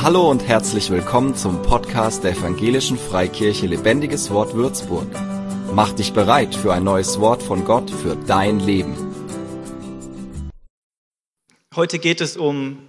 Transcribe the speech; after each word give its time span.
Hallo 0.00 0.30
und 0.30 0.46
herzlich 0.46 0.90
willkommen 0.90 1.34
zum 1.34 1.60
Podcast 1.62 2.22
der 2.22 2.30
Evangelischen 2.30 2.96
Freikirche 2.96 3.66
Lebendiges 3.66 4.30
Wort 4.30 4.54
Würzburg. 4.54 5.08
Mach 5.72 5.92
dich 5.92 6.12
bereit 6.12 6.54
für 6.54 6.72
ein 6.72 6.84
neues 6.84 7.18
Wort 7.18 7.42
von 7.42 7.64
Gott 7.64 7.90
für 7.90 8.14
dein 8.14 8.60
Leben. 8.60 8.94
Heute 11.74 11.98
geht 11.98 12.20
es 12.20 12.36
um 12.36 12.88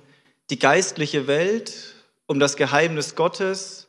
die 0.52 0.60
geistliche 0.60 1.26
Welt, 1.26 1.96
um 2.28 2.40
das 2.40 2.58
Geheimnis 2.58 3.16
Gottes 3.16 3.88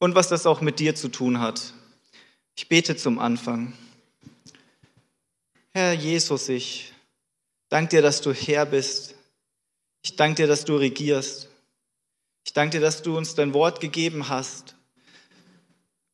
und 0.00 0.16
was 0.16 0.28
das 0.28 0.44
auch 0.44 0.60
mit 0.60 0.80
dir 0.80 0.96
zu 0.96 1.06
tun 1.06 1.38
hat. 1.38 1.72
Ich 2.56 2.68
bete 2.68 2.96
zum 2.96 3.20
Anfang. 3.20 3.74
Herr 5.72 5.92
Jesus, 5.92 6.48
ich 6.48 6.92
danke 7.68 7.90
dir, 7.90 8.02
dass 8.02 8.22
du 8.22 8.32
Herr 8.32 8.66
bist. 8.66 9.14
Ich 10.02 10.16
danke 10.16 10.42
dir, 10.42 10.48
dass 10.48 10.64
du 10.64 10.74
regierst. 10.74 11.45
Danke 12.56 12.78
dir, 12.78 12.80
dass 12.80 13.02
du 13.02 13.14
uns 13.18 13.34
dein 13.34 13.52
Wort 13.52 13.80
gegeben 13.80 14.30
hast 14.30 14.76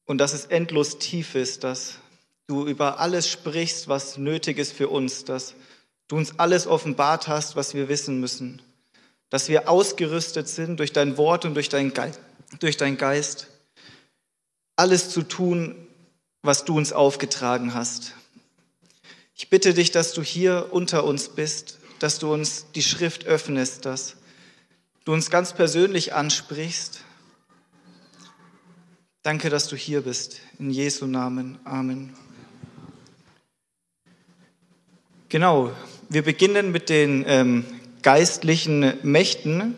und 0.06 0.18
dass 0.18 0.32
es 0.32 0.46
endlos 0.46 0.98
tief 0.98 1.36
ist, 1.36 1.62
dass 1.62 1.98
du 2.48 2.66
über 2.66 2.98
alles 2.98 3.28
sprichst, 3.28 3.86
was 3.86 4.18
nötig 4.18 4.58
ist 4.58 4.72
für 4.72 4.88
uns, 4.88 5.24
dass 5.24 5.54
du 6.08 6.16
uns 6.16 6.40
alles 6.40 6.66
offenbart 6.66 7.28
hast, 7.28 7.54
was 7.54 7.74
wir 7.74 7.88
wissen 7.88 8.18
müssen, 8.18 8.60
dass 9.30 9.48
wir 9.48 9.70
ausgerüstet 9.70 10.48
sind 10.48 10.80
durch 10.80 10.92
dein 10.92 11.16
Wort 11.16 11.44
und 11.44 11.54
durch 11.54 11.68
dein 11.68 11.94
Geist, 11.94 12.18
durch 12.58 12.76
dein 12.76 12.96
Geist 12.96 13.46
alles 14.74 15.10
zu 15.10 15.22
tun, 15.22 15.76
was 16.42 16.64
du 16.64 16.76
uns 16.76 16.92
aufgetragen 16.92 17.72
hast. 17.72 18.14
Ich 19.36 19.48
bitte 19.48 19.74
dich, 19.74 19.92
dass 19.92 20.12
du 20.12 20.22
hier 20.22 20.70
unter 20.72 21.04
uns 21.04 21.28
bist, 21.28 21.78
dass 22.00 22.18
du 22.18 22.32
uns 22.32 22.66
die 22.74 22.82
Schrift 22.82 23.26
öffnest, 23.26 23.84
dass 23.84 24.16
du 25.04 25.12
uns 25.12 25.30
ganz 25.30 25.52
persönlich 25.52 26.14
ansprichst. 26.14 27.00
Danke, 29.22 29.50
dass 29.50 29.68
du 29.68 29.76
hier 29.76 30.02
bist. 30.02 30.40
In 30.58 30.70
Jesu 30.70 31.06
Namen. 31.06 31.58
Amen. 31.64 32.14
Genau, 35.28 35.72
wir 36.08 36.22
beginnen 36.22 36.72
mit 36.72 36.88
den 36.88 37.24
ähm, 37.26 37.64
geistlichen 38.02 38.98
Mächten, 39.02 39.76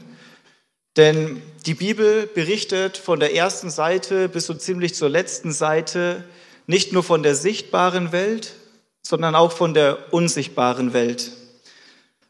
denn 0.96 1.40
die 1.66 1.74
Bibel 1.74 2.26
berichtet 2.26 2.96
von 2.96 3.20
der 3.20 3.34
ersten 3.34 3.70
Seite 3.70 4.28
bis 4.28 4.46
so 4.46 4.54
ziemlich 4.54 4.94
zur 4.94 5.08
letzten 5.08 5.52
Seite 5.52 6.24
nicht 6.66 6.92
nur 6.92 7.02
von 7.02 7.22
der 7.22 7.34
sichtbaren 7.34 8.10
Welt, 8.12 8.54
sondern 9.02 9.34
auch 9.34 9.52
von 9.52 9.74
der 9.74 10.12
unsichtbaren 10.12 10.92
Welt. 10.92 11.30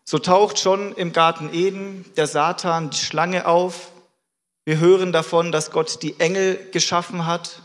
So 0.06 0.18
taucht 0.18 0.58
schon 0.58 0.92
im 0.96 1.14
Garten 1.14 1.48
Eden 1.52 2.04
der 2.18 2.26
Satan 2.26 2.90
die 2.90 2.98
Schlange 2.98 3.46
auf. 3.46 3.90
Wir 4.66 4.78
hören 4.78 5.12
davon, 5.12 5.50
dass 5.50 5.70
Gott 5.70 6.02
die 6.02 6.20
Engel 6.20 6.58
geschaffen 6.72 7.24
hat. 7.24 7.62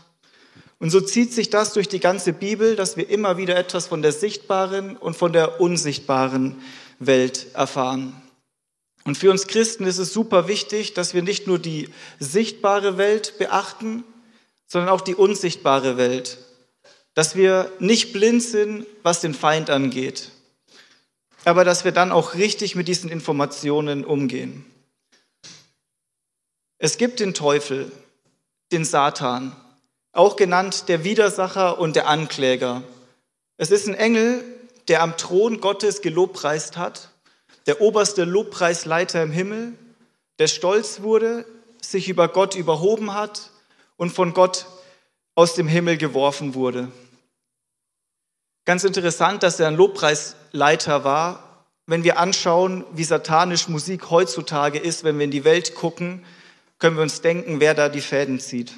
Und 0.78 0.88
so 0.88 1.02
zieht 1.02 1.34
sich 1.34 1.50
das 1.50 1.74
durch 1.74 1.88
die 1.88 2.00
ganze 2.00 2.32
Bibel, 2.32 2.76
dass 2.76 2.96
wir 2.96 3.10
immer 3.10 3.36
wieder 3.36 3.56
etwas 3.56 3.88
von 3.88 4.00
der 4.00 4.12
sichtbaren 4.12 4.96
und 4.96 5.16
von 5.16 5.34
der 5.34 5.60
unsichtbaren 5.60 6.56
Welt 6.98 7.48
erfahren. 7.52 8.14
Und 9.04 9.18
für 9.18 9.30
uns 9.30 9.46
Christen 9.46 9.84
ist 9.84 9.98
es 9.98 10.14
super 10.14 10.48
wichtig, 10.48 10.94
dass 10.94 11.12
wir 11.12 11.22
nicht 11.22 11.46
nur 11.46 11.58
die 11.58 11.90
sichtbare 12.18 12.96
Welt 12.96 13.36
beachten, 13.38 14.02
sondern 14.66 14.88
auch 14.88 15.02
die 15.02 15.14
unsichtbare 15.14 15.98
Welt. 15.98 16.38
Dass 17.12 17.36
wir 17.36 17.70
nicht 17.80 18.14
blind 18.14 18.42
sind, 18.42 18.86
was 19.02 19.20
den 19.20 19.34
Feind 19.34 19.68
angeht 19.68 20.30
aber 21.44 21.64
dass 21.64 21.84
wir 21.84 21.92
dann 21.92 22.12
auch 22.12 22.34
richtig 22.34 22.74
mit 22.76 22.88
diesen 22.88 23.10
Informationen 23.10 24.04
umgehen. 24.04 24.64
Es 26.78 26.96
gibt 26.96 27.20
den 27.20 27.34
Teufel, 27.34 27.90
den 28.72 28.84
Satan, 28.84 29.54
auch 30.12 30.36
genannt 30.36 30.88
der 30.88 31.04
Widersacher 31.04 31.78
und 31.78 31.96
der 31.96 32.08
Ankläger. 32.08 32.82
Es 33.56 33.70
ist 33.70 33.86
ein 33.86 33.94
Engel, 33.94 34.42
der 34.88 35.02
am 35.02 35.16
Thron 35.16 35.60
Gottes 35.60 36.02
gelobpreist 36.02 36.76
hat, 36.76 37.10
der 37.66 37.80
oberste 37.80 38.24
Lobpreisleiter 38.24 39.22
im 39.22 39.30
Himmel, 39.30 39.74
der 40.38 40.46
stolz 40.46 41.02
wurde, 41.02 41.44
sich 41.82 42.08
über 42.08 42.28
Gott 42.28 42.54
überhoben 42.54 43.14
hat 43.14 43.50
und 43.96 44.10
von 44.10 44.32
Gott 44.32 44.66
aus 45.34 45.54
dem 45.54 45.68
Himmel 45.68 45.96
geworfen 45.96 46.54
wurde. 46.54 46.90
Ganz 48.70 48.84
interessant, 48.84 49.42
dass 49.42 49.58
er 49.58 49.66
ein 49.66 49.74
Lobpreisleiter 49.74 51.02
war. 51.02 51.64
Wenn 51.86 52.04
wir 52.04 52.20
anschauen, 52.20 52.84
wie 52.92 53.02
satanisch 53.02 53.66
Musik 53.66 54.10
heutzutage 54.10 54.78
ist, 54.78 55.02
wenn 55.02 55.18
wir 55.18 55.24
in 55.24 55.32
die 55.32 55.42
Welt 55.42 55.74
gucken, 55.74 56.24
können 56.78 56.94
wir 56.94 57.02
uns 57.02 57.20
denken, 57.20 57.58
wer 57.58 57.74
da 57.74 57.88
die 57.88 58.00
Fäden 58.00 58.38
zieht. 58.38 58.72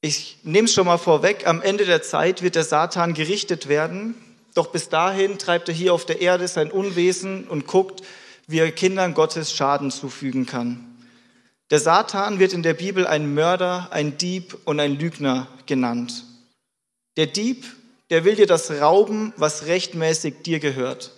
Ich 0.00 0.38
nehme 0.42 0.66
es 0.66 0.74
schon 0.74 0.88
mal 0.88 0.98
vorweg, 0.98 1.46
am 1.46 1.62
Ende 1.62 1.84
der 1.84 2.02
Zeit 2.02 2.42
wird 2.42 2.56
der 2.56 2.64
Satan 2.64 3.14
gerichtet 3.14 3.68
werden, 3.68 4.16
doch 4.54 4.72
bis 4.72 4.88
dahin 4.88 5.38
treibt 5.38 5.68
er 5.68 5.74
hier 5.74 5.94
auf 5.94 6.04
der 6.04 6.20
Erde 6.20 6.48
sein 6.48 6.72
Unwesen 6.72 7.46
und 7.46 7.68
guckt, 7.68 8.02
wie 8.48 8.58
er 8.58 8.72
Kindern 8.72 9.14
Gottes 9.14 9.52
Schaden 9.52 9.92
zufügen 9.92 10.46
kann. 10.46 10.84
Der 11.70 11.78
Satan 11.78 12.40
wird 12.40 12.54
in 12.54 12.64
der 12.64 12.74
Bibel 12.74 13.06
ein 13.06 13.34
Mörder, 13.34 13.86
ein 13.92 14.18
Dieb 14.18 14.58
und 14.64 14.80
ein 14.80 14.98
Lügner 14.98 15.46
genannt. 15.66 16.24
Der 17.20 17.26
Dieb, 17.26 17.66
der 18.08 18.24
will 18.24 18.34
dir 18.34 18.46
das 18.46 18.70
rauben, 18.70 19.34
was 19.36 19.66
rechtmäßig 19.66 20.36
dir 20.42 20.58
gehört. 20.58 21.12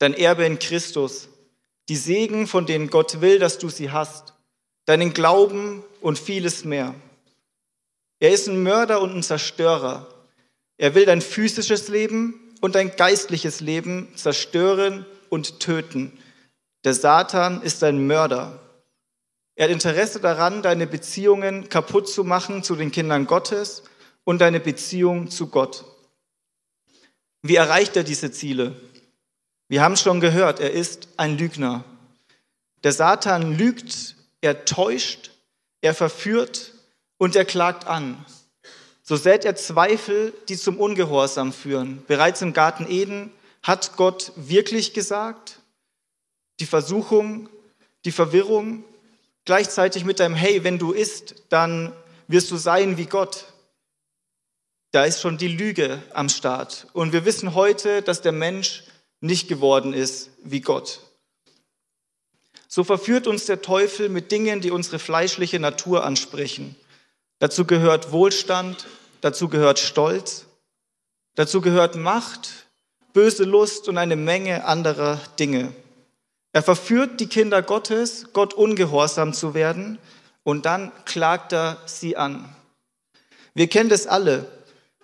Dein 0.00 0.12
Erbe 0.12 0.44
in 0.44 0.58
Christus, 0.58 1.28
die 1.88 1.94
Segen, 1.94 2.48
von 2.48 2.66
denen 2.66 2.90
Gott 2.90 3.20
will, 3.20 3.38
dass 3.38 3.58
du 3.58 3.68
sie 3.68 3.92
hast, 3.92 4.34
deinen 4.84 5.12
Glauben 5.12 5.84
und 6.00 6.18
vieles 6.18 6.64
mehr. 6.64 6.92
Er 8.18 8.32
ist 8.32 8.48
ein 8.48 8.64
Mörder 8.64 9.00
und 9.00 9.14
ein 9.14 9.22
Zerstörer. 9.22 10.12
Er 10.76 10.96
will 10.96 11.06
dein 11.06 11.22
physisches 11.22 11.86
Leben 11.86 12.34
und 12.60 12.74
dein 12.74 12.96
geistliches 12.96 13.60
Leben 13.60 14.08
zerstören 14.16 15.06
und 15.28 15.60
töten. 15.60 16.18
Der 16.82 16.94
Satan 16.94 17.62
ist 17.62 17.84
ein 17.84 18.08
Mörder. 18.08 18.58
Er 19.54 19.66
hat 19.66 19.70
Interesse 19.70 20.18
daran, 20.18 20.62
deine 20.62 20.88
Beziehungen 20.88 21.68
kaputt 21.68 22.08
zu 22.08 22.24
machen 22.24 22.64
zu 22.64 22.74
den 22.74 22.90
Kindern 22.90 23.28
Gottes 23.28 23.84
und 24.28 24.42
deine 24.42 24.60
Beziehung 24.60 25.30
zu 25.30 25.46
Gott. 25.46 25.86
Wie 27.40 27.56
erreicht 27.56 27.96
er 27.96 28.04
diese 28.04 28.30
Ziele? 28.30 28.78
Wir 29.68 29.80
haben 29.80 29.96
schon 29.96 30.20
gehört, 30.20 30.60
er 30.60 30.70
ist 30.70 31.08
ein 31.16 31.38
Lügner. 31.38 31.82
Der 32.84 32.92
Satan 32.92 33.56
lügt, 33.56 34.16
er 34.42 34.66
täuscht, 34.66 35.30
er 35.80 35.94
verführt 35.94 36.74
und 37.16 37.36
er 37.36 37.46
klagt 37.46 37.86
an. 37.86 38.22
So 39.02 39.16
sät 39.16 39.46
er 39.46 39.56
Zweifel, 39.56 40.34
die 40.50 40.58
zum 40.58 40.78
Ungehorsam 40.78 41.50
führen. 41.50 42.04
Bereits 42.06 42.42
im 42.42 42.52
Garten 42.52 42.84
Eden 42.86 43.32
hat 43.62 43.96
Gott 43.96 44.32
wirklich 44.36 44.92
gesagt, 44.92 45.60
die 46.60 46.66
Versuchung, 46.66 47.48
die 48.04 48.12
Verwirrung, 48.12 48.84
gleichzeitig 49.46 50.04
mit 50.04 50.20
deinem 50.20 50.34
Hey, 50.34 50.64
wenn 50.64 50.78
du 50.78 50.92
isst, 50.92 51.34
dann 51.48 51.94
wirst 52.26 52.50
du 52.50 52.58
sein 52.58 52.98
wie 52.98 53.06
Gott. 53.06 53.46
Da 54.90 55.04
ist 55.04 55.20
schon 55.20 55.36
die 55.36 55.48
Lüge 55.48 56.02
am 56.14 56.28
Start. 56.28 56.86
Und 56.92 57.12
wir 57.12 57.24
wissen 57.24 57.54
heute, 57.54 58.02
dass 58.02 58.22
der 58.22 58.32
Mensch 58.32 58.84
nicht 59.20 59.48
geworden 59.48 59.92
ist 59.92 60.30
wie 60.42 60.60
Gott. 60.60 61.00
So 62.68 62.84
verführt 62.84 63.26
uns 63.26 63.46
der 63.46 63.62
Teufel 63.62 64.08
mit 64.08 64.30
Dingen, 64.32 64.60
die 64.60 64.70
unsere 64.70 64.98
fleischliche 64.98 65.58
Natur 65.58 66.04
ansprechen. 66.04 66.76
Dazu 67.38 67.64
gehört 67.64 68.12
Wohlstand, 68.12 68.86
dazu 69.20 69.48
gehört 69.48 69.78
Stolz, 69.78 70.46
dazu 71.34 71.60
gehört 71.60 71.96
Macht, 71.96 72.66
böse 73.12 73.44
Lust 73.44 73.88
und 73.88 73.98
eine 73.98 74.16
Menge 74.16 74.64
anderer 74.64 75.20
Dinge. 75.38 75.72
Er 76.52 76.62
verführt 76.62 77.20
die 77.20 77.26
Kinder 77.26 77.62
Gottes, 77.62 78.32
Gott 78.32 78.54
ungehorsam 78.54 79.32
zu 79.32 79.54
werden, 79.54 79.98
und 80.44 80.66
dann 80.66 80.92
klagt 81.04 81.52
er 81.52 81.78
sie 81.86 82.16
an. 82.16 82.54
Wir 83.54 83.68
kennen 83.68 83.90
das 83.90 84.06
alle. 84.06 84.46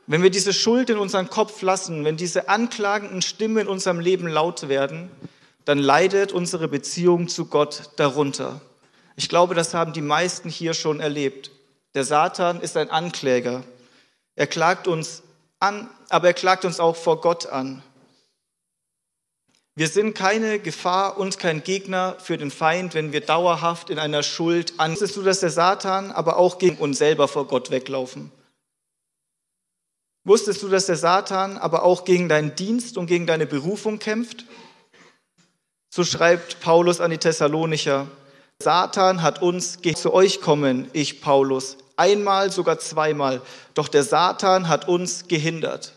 Wenn 0.06 0.22
wir 0.22 0.30
diese 0.30 0.52
Schuld 0.52 0.90
in 0.90 0.98
unseren 0.98 1.30
Kopf 1.30 1.62
lassen, 1.62 2.04
wenn 2.04 2.16
diese 2.16 2.48
anklagenden 2.48 3.22
Stimmen 3.22 3.58
in 3.58 3.68
unserem 3.68 4.00
Leben 4.00 4.28
laut 4.28 4.68
werden, 4.68 5.10
dann 5.64 5.78
leidet 5.78 6.32
unsere 6.32 6.68
Beziehung 6.68 7.28
zu 7.28 7.46
Gott 7.46 7.90
darunter. 7.96 8.60
Ich 9.16 9.28
glaube, 9.28 9.54
das 9.54 9.72
haben 9.72 9.94
die 9.94 10.02
meisten 10.02 10.50
hier 10.50 10.74
schon 10.74 11.00
erlebt. 11.00 11.50
Der 11.94 12.04
Satan 12.04 12.60
ist 12.60 12.76
ein 12.76 12.90
Ankläger. 12.90 13.62
Er 14.36 14.46
klagt 14.46 14.88
uns 14.88 15.22
an, 15.58 15.88
aber 16.10 16.28
er 16.28 16.34
klagt 16.34 16.64
uns 16.64 16.80
auch 16.80 16.96
vor 16.96 17.20
Gott 17.20 17.46
an. 17.46 17.82
Wir 19.76 19.88
sind 19.88 20.14
keine 20.14 20.58
Gefahr 20.58 21.16
und 21.16 21.38
kein 21.38 21.64
Gegner 21.64 22.16
für 22.20 22.36
den 22.36 22.50
Feind, 22.50 22.94
wenn 22.94 23.12
wir 23.12 23.22
dauerhaft 23.22 23.90
in 23.90 23.98
einer 23.98 24.22
Schuld 24.22 24.74
an. 24.78 24.92
Wusstest 24.92 25.16
du, 25.16 25.22
dass 25.22 25.40
der 25.40 25.50
Satan 25.50 26.12
aber 26.12 26.36
auch 26.36 26.58
gegen 26.58 26.76
uns 26.76 26.98
selber 26.98 27.26
vor 27.26 27.46
Gott 27.46 27.70
weglaufen? 27.70 28.30
Wusstest 30.24 30.62
du, 30.62 30.68
dass 30.68 30.86
der 30.86 30.96
Satan 30.96 31.58
aber 31.58 31.82
auch 31.82 32.04
gegen 32.04 32.28
deinen 32.28 32.56
Dienst 32.56 32.96
und 32.96 33.06
gegen 33.06 33.26
deine 33.26 33.46
Berufung 33.46 33.98
kämpft? 33.98 34.46
So 35.90 36.02
schreibt 36.02 36.60
Paulus 36.60 37.00
an 37.00 37.10
die 37.10 37.18
Thessalonicher, 37.18 38.08
Satan 38.58 39.22
hat 39.22 39.42
uns 39.42 39.78
zu 39.96 40.14
euch 40.14 40.40
kommen, 40.40 40.88
ich 40.92 41.20
Paulus, 41.20 41.76
einmal, 41.96 42.50
sogar 42.50 42.78
zweimal, 42.78 43.42
doch 43.74 43.88
der 43.88 44.02
Satan 44.02 44.68
hat 44.68 44.88
uns 44.88 45.28
gehindert. 45.28 45.92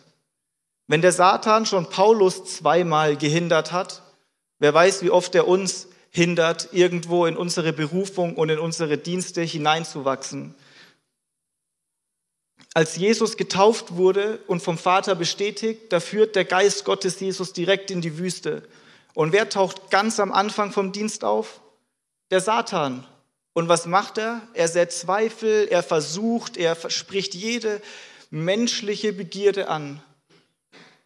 Wenn 0.88 1.02
der 1.02 1.14
Satan 1.14 1.66
schon 1.66 1.90
Paulus 1.90 2.46
zweimal 2.46 3.16
gehindert 3.16 3.72
hat, 3.72 4.02
wer 4.60 4.74
weiß, 4.74 5.04
wie 5.04 5.10
oft 5.10 5.36
er 5.36 5.48
uns 5.48 5.88
hindert, 6.10 6.70
irgendwo 6.72 7.26
in 7.26 7.38
unsere 7.38 7.74
Berufung 7.74 8.36
und 8.36 8.50
in 8.50 8.60
unsere 8.60 8.98
Dienste 8.98 9.42
hineinzuwachsen. 9.42 10.56
Als 12.78 12.96
Jesus 12.96 13.38
getauft 13.38 13.96
wurde 13.96 14.40
und 14.46 14.62
vom 14.62 14.78
Vater 14.78 15.16
bestätigt, 15.16 15.92
da 15.92 16.00
führt 16.00 16.36
der 16.36 16.46
Geist 16.46 16.86
Gottes 16.86 17.20
Jesus 17.20 17.52
direkt 17.52 17.90
in 17.90 18.02
die 18.02 18.20
Wüste. 18.20 18.62
Und 19.16 19.32
wer 19.32 19.50
taucht 19.50 19.90
ganz 19.90 20.20
am 20.20 20.32
Anfang 20.32 20.72
vom 20.72 20.92
Dienst 20.92 21.24
auf? 21.24 21.60
Der 22.30 22.40
Satan. 22.40 23.04
Und 23.54 23.68
was 23.68 23.88
macht 23.88 24.20
er? 24.20 24.48
Er 24.54 24.68
setzt 24.68 25.00
Zweifel, 25.00 25.68
er 25.72 25.82
versucht, 25.82 26.56
er 26.56 26.76
spricht 26.92 27.34
jede 27.34 27.82
menschliche 28.30 29.12
Begierde 29.12 29.70
an. 29.70 30.00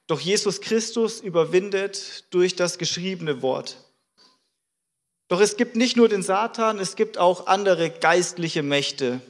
Doch 0.07 0.19
Jesus 0.19 0.59
Christus 0.59 1.21
überwindet 1.21 2.25
durch 2.31 2.57
das 2.57 2.79
geschriebene 2.79 3.41
Wort. 3.41 3.77
Doch 5.29 5.39
es 5.39 5.55
gibt 5.55 5.77
nicht 5.77 5.95
nur 5.95 6.09
den 6.09 6.21
Satan, 6.21 6.79
es 6.79 6.97
gibt 6.97 7.17
auch 7.17 7.47
andere 7.47 7.89
geistliche 7.89 8.61
Mächte. 8.61 9.21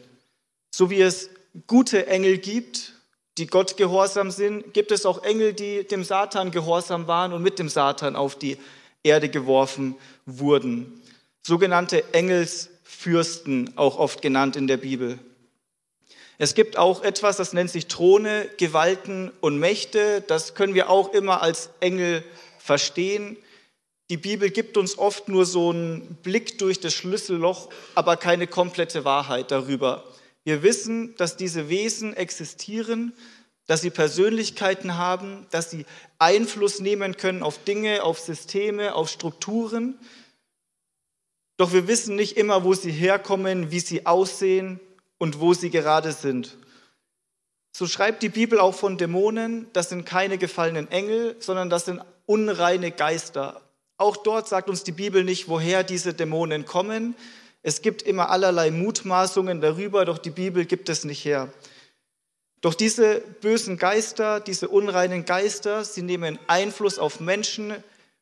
So 0.73 0.89
wie 0.89 1.01
es 1.01 1.29
gute 1.67 2.07
Engel 2.07 2.37
gibt, 2.37 2.93
die 3.37 3.47
Gott 3.47 3.77
gehorsam 3.77 4.31
sind, 4.31 4.73
gibt 4.73 4.91
es 4.91 5.05
auch 5.05 5.23
Engel, 5.23 5.53
die 5.53 5.85
dem 5.85 6.03
Satan 6.03 6.51
gehorsam 6.51 7.07
waren 7.07 7.33
und 7.33 7.41
mit 7.41 7.59
dem 7.59 7.69
Satan 7.69 8.15
auf 8.15 8.35
die 8.35 8.57
Erde 9.03 9.29
geworfen 9.29 9.95
wurden. 10.25 11.01
Sogenannte 11.41 12.13
Engelsfürsten, 12.13 13.75
auch 13.77 13.97
oft 13.97 14.21
genannt 14.21 14.55
in 14.55 14.67
der 14.67 14.77
Bibel. 14.77 15.17
Es 16.37 16.55
gibt 16.55 16.77
auch 16.77 17.03
etwas, 17.03 17.37
das 17.37 17.53
nennt 17.53 17.69
sich 17.69 17.87
Throne, 17.87 18.49
Gewalten 18.57 19.31
und 19.41 19.59
Mächte. 19.59 20.21
Das 20.21 20.55
können 20.55 20.73
wir 20.73 20.89
auch 20.89 21.13
immer 21.13 21.41
als 21.41 21.69
Engel 21.79 22.23
verstehen. 22.57 23.37
Die 24.09 24.17
Bibel 24.17 24.49
gibt 24.49 24.75
uns 24.75 24.97
oft 24.97 25.29
nur 25.29 25.45
so 25.45 25.69
einen 25.69 26.17
Blick 26.23 26.57
durch 26.57 26.79
das 26.79 26.93
Schlüsselloch, 26.93 27.69
aber 27.95 28.17
keine 28.17 28.45
komplette 28.45 29.05
Wahrheit 29.05 29.51
darüber. 29.51 30.03
Wir 30.43 30.63
wissen, 30.63 31.15
dass 31.17 31.37
diese 31.37 31.69
Wesen 31.69 32.15
existieren, 32.15 33.13
dass 33.67 33.81
sie 33.81 33.89
Persönlichkeiten 33.89 34.97
haben, 34.97 35.45
dass 35.51 35.69
sie 35.69 35.85
Einfluss 36.19 36.79
nehmen 36.79 37.15
können 37.15 37.43
auf 37.43 37.63
Dinge, 37.63 38.03
auf 38.03 38.19
Systeme, 38.19 38.95
auf 38.95 39.09
Strukturen. 39.09 39.99
Doch 41.57 41.73
wir 41.73 41.87
wissen 41.87 42.15
nicht 42.15 42.37
immer, 42.37 42.63
wo 42.63 42.73
sie 42.73 42.91
herkommen, 42.91 43.71
wie 43.71 43.79
sie 43.79 44.05
aussehen 44.05 44.79
und 45.19 45.39
wo 45.39 45.53
sie 45.53 45.69
gerade 45.69 46.11
sind. 46.11 46.57
So 47.71 47.87
schreibt 47.87 48.23
die 48.23 48.29
Bibel 48.29 48.59
auch 48.59 48.75
von 48.75 48.97
Dämonen, 48.97 49.67
das 49.73 49.89
sind 49.89 50.05
keine 50.05 50.37
gefallenen 50.37 50.91
Engel, 50.91 51.35
sondern 51.39 51.69
das 51.69 51.85
sind 51.85 52.01
unreine 52.25 52.91
Geister. 52.91 53.61
Auch 53.97 54.17
dort 54.17 54.47
sagt 54.47 54.69
uns 54.69 54.83
die 54.83 54.91
Bibel 54.91 55.23
nicht, 55.23 55.47
woher 55.47 55.83
diese 55.83 56.13
Dämonen 56.13 56.65
kommen, 56.65 57.15
es 57.63 57.81
gibt 57.81 58.01
immer 58.01 58.29
allerlei 58.29 58.71
Mutmaßungen 58.71 59.61
darüber, 59.61 60.05
doch 60.05 60.17
die 60.17 60.31
Bibel 60.31 60.65
gibt 60.65 60.89
es 60.89 61.03
nicht 61.03 61.23
her. 61.23 61.53
Doch 62.61 62.73
diese 62.73 63.21
bösen 63.41 63.77
Geister, 63.77 64.39
diese 64.39 64.69
unreinen 64.69 65.25
Geister, 65.25 65.83
sie 65.83 66.01
nehmen 66.03 66.39
Einfluss 66.47 66.99
auf 66.99 67.19
Menschen, 67.19 67.73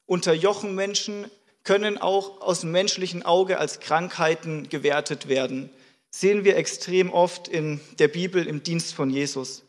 unterjochen 0.06 0.75
Menschen, 0.75 1.30
können 1.63 1.97
auch 1.97 2.41
aus 2.41 2.62
dem 2.62 2.71
menschlichen 2.71 3.24
Auge 3.24 3.59
als 3.59 3.80
Krankheiten 3.80 4.69
gewertet 4.69 5.27
werden. 5.27 5.69
Sehen 6.09 6.44
wir 6.44 6.56
extrem 6.56 7.12
oft 7.12 7.47
in 7.47 7.80
der 8.00 8.07
Bibel 8.07 8.47
im 8.47 8.63
Dienst 8.63 8.94
von 8.94 9.09
Jesus. 9.09 9.63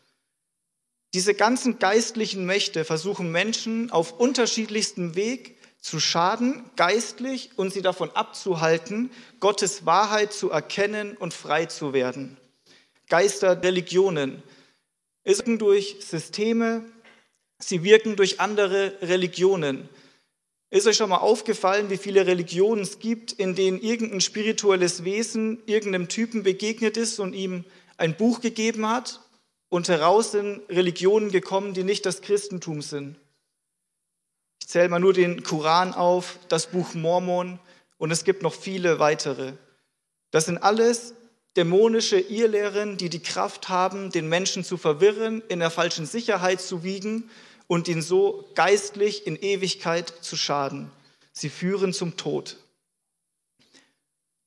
Diese 1.12 1.34
ganzen 1.34 1.80
geistlichen 1.80 2.46
Mächte 2.46 2.84
versuchen 2.84 3.32
Menschen 3.32 3.90
auf 3.90 4.18
unterschiedlichstem 4.18 5.16
Weg 5.16 5.56
zu 5.80 5.98
schaden, 5.98 6.62
geistlich 6.76 7.50
und 7.56 7.72
sie 7.72 7.82
davon 7.82 8.10
abzuhalten, 8.10 9.10
Gottes 9.40 9.86
Wahrheit 9.86 10.32
zu 10.32 10.50
erkennen 10.50 11.16
und 11.16 11.34
frei 11.34 11.66
zu 11.66 11.92
werden. 11.92 12.36
Geister, 13.08 13.62
Religionen. 13.62 14.42
Wirken 15.24 15.58
durch 15.58 15.96
Systeme, 16.00 16.84
sie 17.58 17.82
wirken 17.82 18.16
durch 18.16 18.40
andere 18.40 18.94
Religionen. 19.02 19.88
Ist 20.70 20.86
euch 20.86 20.96
schon 20.96 21.10
mal 21.10 21.16
aufgefallen, 21.16 21.90
wie 21.90 21.96
viele 21.96 22.26
Religionen 22.26 22.82
es 22.82 23.00
gibt, 23.00 23.32
in 23.32 23.56
denen 23.56 23.80
irgendein 23.80 24.20
spirituelles 24.20 25.04
Wesen 25.04 25.60
irgendeinem 25.66 26.08
Typen 26.08 26.44
begegnet 26.44 26.96
ist 26.96 27.18
und 27.18 27.34
ihm 27.34 27.64
ein 27.96 28.16
Buch 28.16 28.40
gegeben 28.40 28.88
hat 28.88 29.20
und 29.68 29.88
heraus 29.88 30.32
sind 30.32 30.62
Religionen 30.68 31.32
gekommen, 31.32 31.74
die 31.74 31.84
nicht 31.84 32.06
das 32.06 32.22
Christentum 32.22 32.82
sind? 32.82 33.16
Zähle 34.70 34.88
mal 34.88 35.00
nur 35.00 35.12
den 35.12 35.42
Koran 35.42 35.94
auf, 35.94 36.38
das 36.48 36.68
Buch 36.68 36.94
Mormon 36.94 37.58
und 37.98 38.10
es 38.10 38.24
gibt 38.24 38.42
noch 38.42 38.54
viele 38.54 38.98
weitere. 38.98 39.54
Das 40.30 40.46
sind 40.46 40.58
alles 40.58 41.14
dämonische 41.56 42.20
Irrlehren, 42.20 42.96
die 42.96 43.08
die 43.10 43.22
Kraft 43.22 43.68
haben, 43.68 44.10
den 44.10 44.28
Menschen 44.28 44.62
zu 44.62 44.76
verwirren, 44.76 45.42
in 45.48 45.58
der 45.58 45.70
falschen 45.70 46.06
Sicherheit 46.06 46.60
zu 46.60 46.84
wiegen 46.84 47.28
und 47.66 47.88
ihn 47.88 48.00
so 48.00 48.48
geistlich 48.54 49.26
in 49.26 49.36
Ewigkeit 49.36 50.12
zu 50.20 50.36
schaden. 50.36 50.90
Sie 51.32 51.48
führen 51.48 51.92
zum 51.92 52.16
Tod. 52.16 52.56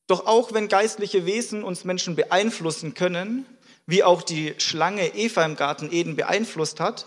Doch 0.07 0.25
auch 0.25 0.53
wenn 0.53 0.69
geistliche 0.69 1.25
Wesen 1.25 1.63
uns 1.63 1.83
Menschen 1.83 2.15
beeinflussen 2.15 2.93
können, 2.93 3.45
wie 3.85 4.03
auch 4.03 4.21
die 4.21 4.53
Schlange 4.57 5.15
Eva 5.15 5.43
im 5.43 5.57
Garten 5.57 5.91
Eden 5.91 6.15
beeinflusst 6.15 6.79
hat, 6.79 7.05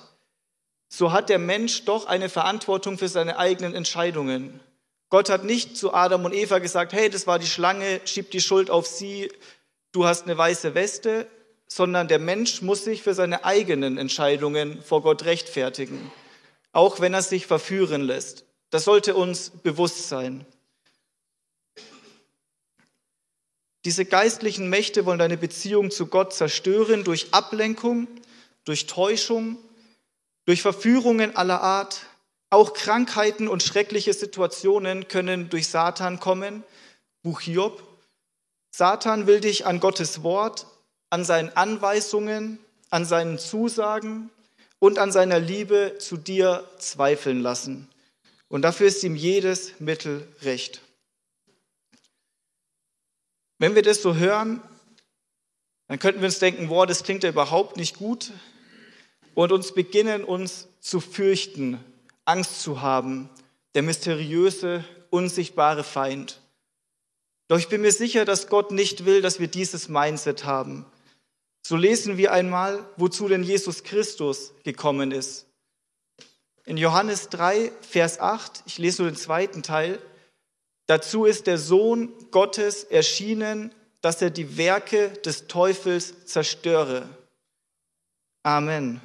so 0.89 1.13
hat 1.13 1.29
der 1.29 1.39
Mensch 1.39 1.85
doch 1.85 2.07
eine 2.07 2.29
Verantwortung 2.29 2.99
für 2.99 3.09
seine 3.09 3.39
eigenen 3.39 3.75
Entscheidungen. 3.75 4.61
Gott 5.09 5.31
hat 5.31 5.45
nicht 5.45 5.77
zu 5.77 5.95
Adam 5.95 6.25
und 6.25 6.35
Eva 6.35 6.59
gesagt, 6.59 6.93
hey, 6.93 7.11
das 7.11 7.27
war 7.27 7.39
die 7.39 7.47
Schlange, 7.47 8.01
schieb 8.05 8.31
die 8.31 8.41
Schuld 8.41 8.71
auf 8.71 8.87
sie, 8.87 9.31
du 9.93 10.05
hast 10.05 10.25
eine 10.25 10.37
weiße 10.37 10.75
Weste, 10.75 11.27
sondern 11.69 12.09
der 12.09 12.19
Mensch 12.19 12.63
muss 12.63 12.85
sich 12.85 13.03
für 13.03 13.15
seine 13.15 13.45
eigenen 13.45 13.99
Entscheidungen 13.99 14.83
vor 14.83 15.03
Gott 15.03 15.25
rechtfertigen, 15.25 16.11
auch 16.73 17.01
wenn 17.01 17.15
er 17.15 17.23
sich 17.23 17.47
verführen 17.47 18.03
lässt. 18.03 18.45
Das 18.71 18.85
sollte 18.85 19.15
uns 19.15 19.51
bewusst 19.51 20.09
sein. 20.09 20.45
Diese 23.85 24.05
geistlichen 24.05 24.69
Mächte 24.69 25.07
wollen 25.07 25.21
deine 25.21 25.37
Beziehung 25.37 25.93
zu 25.93 26.07
Gott 26.07 26.35
zerstören 26.35 27.05
durch 27.05 27.33
Ablenkung, 27.33 28.09
durch 28.65 28.87
Täuschung, 28.87 29.59
durch 30.47 30.63
Verführungen 30.63 31.37
aller 31.37 31.61
Art, 31.61 32.07
auch 32.51 32.73
Krankheiten 32.73 33.49
und 33.49 33.63
schreckliche 33.63 34.15
Situationen 34.15 35.09
können 35.09 35.51
durch 35.51 35.69
Satan 35.69 36.21
kommen. 36.21 36.63
Buch 37.23 37.41
Hiob. 37.41 37.83
Satan 38.71 39.27
will 39.27 39.41
dich 39.41 39.67
an 39.67 39.81
Gottes 39.81 40.23
Wort, 40.23 40.67
an 41.11 41.25
seinen 41.25 41.51
Anweisungen, 41.51 42.59
an 42.91 43.05
seinen 43.05 43.39
Zusagen 43.39 44.31
und 44.79 44.99
an 44.99 45.11
seiner 45.11 45.41
Liebe 45.41 45.97
zu 45.99 46.17
dir 46.17 46.65
zweifeln 46.79 47.41
lassen. 47.41 47.89
Und 48.49 48.63
dafür 48.63 48.87
ist 48.87 49.03
ihm 49.03 49.17
jedes 49.17 49.81
Mittel 49.81 50.29
recht. 50.43 50.81
Wenn 53.59 53.75
wir 53.75 53.83
das 53.83 54.03
so 54.03 54.15
hören, 54.15 54.63
dann 55.89 55.99
könnten 55.99 56.21
wir 56.21 56.27
uns 56.27 56.39
denken, 56.39 56.69
boah, 56.69 56.87
das 56.87 57.03
klingt 57.03 57.25
ja 57.25 57.31
überhaupt 57.31 57.77
nicht 57.77 57.97
gut 57.97 58.31
und 59.37 59.53
uns 59.53 59.73
beginnen, 59.73 60.25
uns 60.25 60.67
zu 60.81 60.99
fürchten, 60.99 61.79
Angst 62.25 62.63
zu 62.63 62.81
haben, 62.81 63.29
der 63.75 63.83
mysteriöse, 63.83 64.83
unsichtbare 65.11 65.85
Feind. 65.85 66.41
Doch 67.47 67.59
ich 67.59 67.69
bin 67.69 67.83
mir 67.83 67.93
sicher, 67.93 68.25
dass 68.25 68.49
Gott 68.49 68.73
nicht 68.73 69.05
will, 69.05 69.21
dass 69.21 69.39
wir 69.39 69.47
dieses 69.47 69.89
Mindset 69.89 70.47
haben. 70.47 70.87
So 71.63 71.77
lesen 71.77 72.17
wir 72.17 72.33
einmal, 72.33 72.89
wozu 72.97 73.29
denn 73.29 73.43
Jesus 73.43 73.85
Christus 73.85 74.55
gekommen 74.65 75.13
ist. 75.13 75.47
In 76.65 76.79
Johannes 76.79 77.29
3, 77.29 77.73
Vers 77.83 78.19
8, 78.19 78.63
ich 78.65 78.79
lese 78.79 79.03
nur 79.03 79.11
den 79.11 79.19
zweiten 79.19 79.63
Teil, 79.63 80.01
dazu 80.87 81.27
ist 81.27 81.47
der 81.47 81.59
Sohn 81.59 82.11
Gottes 82.31 82.85
erschienen, 82.85 83.71
dass 84.01 84.23
er 84.23 84.31
die 84.31 84.57
Werke 84.57 85.11
des 85.11 85.47
Teufels 85.47 86.25
zerstöre. 86.25 87.07
Amen. 88.43 89.03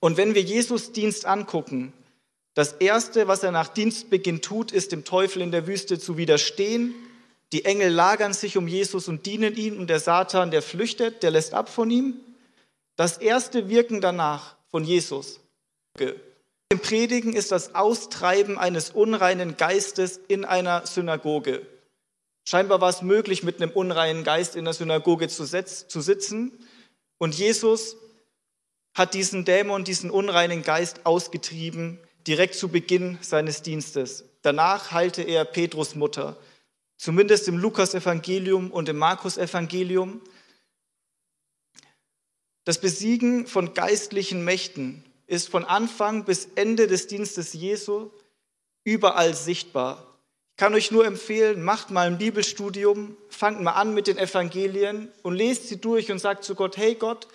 Und 0.00 0.16
wenn 0.16 0.34
wir 0.34 0.42
Jesus 0.42 0.92
Dienst 0.92 1.26
angucken, 1.26 1.92
das 2.54 2.72
Erste, 2.74 3.28
was 3.28 3.42
er 3.42 3.52
nach 3.52 3.68
Dienstbeginn 3.68 4.42
tut, 4.42 4.72
ist 4.72 4.92
dem 4.92 5.04
Teufel 5.04 5.42
in 5.42 5.52
der 5.52 5.66
Wüste 5.66 5.98
zu 5.98 6.16
widerstehen. 6.16 6.94
Die 7.52 7.64
Engel 7.64 7.92
lagern 7.92 8.32
sich 8.32 8.56
um 8.56 8.68
Jesus 8.68 9.08
und 9.08 9.26
dienen 9.26 9.56
ihm 9.56 9.78
und 9.78 9.88
der 9.88 10.00
Satan, 10.00 10.50
der 10.50 10.62
flüchtet, 10.62 11.22
der 11.22 11.30
lässt 11.30 11.54
ab 11.54 11.68
von 11.68 11.90
ihm. 11.90 12.20
Das 12.96 13.18
erste 13.18 13.68
Wirken 13.68 14.00
danach 14.00 14.56
von 14.70 14.84
Jesus 14.84 15.40
im 16.70 16.80
Predigen 16.80 17.32
ist 17.32 17.50
das 17.50 17.74
Austreiben 17.74 18.58
eines 18.58 18.90
unreinen 18.90 19.56
Geistes 19.56 20.20
in 20.28 20.44
einer 20.44 20.86
Synagoge. 20.86 21.66
Scheinbar 22.46 22.80
war 22.80 22.90
es 22.90 23.02
möglich, 23.02 23.42
mit 23.42 23.60
einem 23.60 23.70
unreinen 23.70 24.22
Geist 24.22 24.54
in 24.54 24.64
der 24.64 24.74
Synagoge 24.74 25.28
zu, 25.28 25.44
sitzen. 25.46 26.52
Und 27.16 27.34
Jesus 27.34 27.96
hat 28.98 29.14
diesen 29.14 29.44
Dämon, 29.44 29.84
diesen 29.84 30.10
unreinen 30.10 30.62
Geist 30.62 31.06
ausgetrieben, 31.06 31.98
direkt 32.26 32.54
zu 32.54 32.68
Beginn 32.68 33.18
seines 33.20 33.62
Dienstes. 33.62 34.24
Danach 34.42 34.92
heilte 34.92 35.22
er 35.22 35.44
Petrus 35.44 35.94
Mutter. 35.94 36.36
Zumindest 36.96 37.48
im 37.48 37.58
Lukas-Evangelium 37.58 38.70
und 38.70 38.88
im 38.88 38.98
Markus-Evangelium. 38.98 40.20
Das 42.64 42.80
Besiegen 42.80 43.46
von 43.46 43.72
geistlichen 43.72 44.44
Mächten 44.44 45.04
ist 45.26 45.48
von 45.48 45.64
Anfang 45.64 46.24
bis 46.24 46.48
Ende 46.56 46.86
des 46.86 47.06
Dienstes 47.06 47.52
Jesu 47.52 48.10
überall 48.84 49.34
sichtbar. 49.34 50.04
Ich 50.52 50.56
kann 50.56 50.74
euch 50.74 50.90
nur 50.90 51.06
empfehlen, 51.06 51.62
macht 51.62 51.90
mal 51.90 52.08
ein 52.08 52.18
Bibelstudium, 52.18 53.16
fangt 53.28 53.62
mal 53.62 53.72
an 53.72 53.94
mit 53.94 54.08
den 54.08 54.18
Evangelien 54.18 55.12
und 55.22 55.34
lest 55.34 55.68
sie 55.68 55.80
durch 55.80 56.10
und 56.10 56.18
sagt 56.18 56.42
zu 56.42 56.56
Gott, 56.56 56.76
hey 56.76 56.96
Gott, 56.96 57.28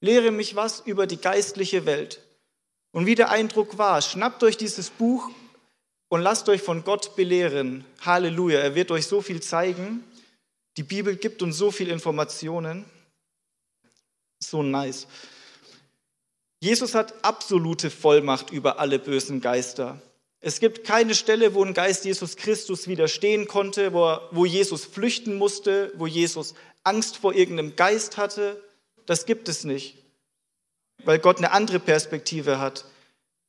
lehre 0.00 0.30
mich 0.30 0.56
was 0.56 0.80
über 0.80 1.06
die 1.06 1.20
geistliche 1.20 1.86
Welt. 1.86 2.20
Und 2.92 3.06
wie 3.06 3.14
der 3.14 3.30
Eindruck 3.30 3.78
war, 3.78 4.02
schnappt 4.02 4.42
euch 4.42 4.56
dieses 4.56 4.90
Buch 4.90 5.30
und 6.08 6.22
lasst 6.22 6.48
euch 6.48 6.62
von 6.62 6.84
Gott 6.84 7.14
belehren. 7.16 7.84
Halleluja, 8.00 8.58
er 8.58 8.74
wird 8.74 8.90
euch 8.90 9.06
so 9.06 9.20
viel 9.20 9.40
zeigen. 9.40 10.04
Die 10.76 10.82
Bibel 10.82 11.16
gibt 11.16 11.42
uns 11.42 11.56
so 11.56 11.70
viel 11.70 11.88
Informationen. 11.88 12.84
So 14.42 14.62
nice. 14.62 15.06
Jesus 16.60 16.94
hat 16.94 17.24
absolute 17.24 17.90
Vollmacht 17.90 18.50
über 18.50 18.78
alle 18.78 18.98
bösen 18.98 19.40
Geister. 19.40 20.00
Es 20.40 20.58
gibt 20.58 20.84
keine 20.84 21.14
Stelle, 21.14 21.54
wo 21.54 21.62
ein 21.62 21.74
Geist 21.74 22.04
Jesus 22.04 22.36
Christus 22.36 22.88
widerstehen 22.88 23.46
konnte, 23.46 23.92
wo, 23.92 24.18
wo 24.30 24.46
Jesus 24.46 24.84
flüchten 24.84 25.36
musste, 25.36 25.92
wo 25.96 26.06
Jesus 26.06 26.54
Angst 26.82 27.18
vor 27.18 27.34
irgendeinem 27.34 27.76
Geist 27.76 28.16
hatte. 28.16 28.62
Das 29.10 29.26
gibt 29.26 29.48
es 29.48 29.64
nicht, 29.64 29.96
weil 31.02 31.18
Gott 31.18 31.38
eine 31.38 31.50
andere 31.50 31.80
Perspektive 31.80 32.60
hat. 32.60 32.84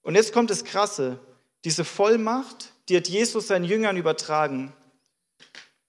Und 0.02 0.16
jetzt 0.16 0.34
kommt 0.34 0.50
das 0.50 0.64
Krasse. 0.64 1.20
Diese 1.66 1.86
Vollmacht, 1.86 2.74
die 2.90 2.98
hat 2.98 3.08
Jesus 3.08 3.46
seinen 3.46 3.66
Jüngern 3.66 3.96
übertragen. 3.96 4.74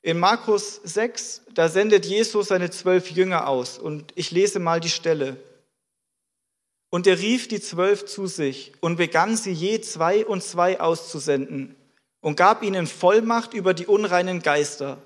In 0.03 0.19
Markus 0.19 0.79
6, 0.85 1.45
da 1.55 1.71
sendet 1.71 2.05
Jesus 2.05 2.49
seine 2.49 2.69
zwölf 2.69 3.11
Jünger 3.13 3.49
aus. 3.49 3.79
Und 3.79 4.13
ich 4.15 4.31
lese 4.31 4.59
mal 4.59 4.79
die 4.79 4.91
Stelle. 4.91 5.39
Und 6.91 7.07
er 7.07 7.19
rief 7.19 7.49
die 7.49 7.63
zwölf 7.63 8.05
zu 8.05 8.27
sich 8.27 8.75
und 8.81 8.97
begann 8.97 9.39
sie 9.39 9.53
je 9.53 9.81
zwei 9.81 10.27
und 10.27 10.43
zwei 10.43 10.81
auszusenden 10.81 11.77
und 12.21 12.37
gab 12.37 12.63
ihnen 12.63 12.87
Vollmacht 12.87 13.55
über 13.55 13.73
die 13.73 13.87
unreinen 13.87 14.43
Geister 14.43 14.99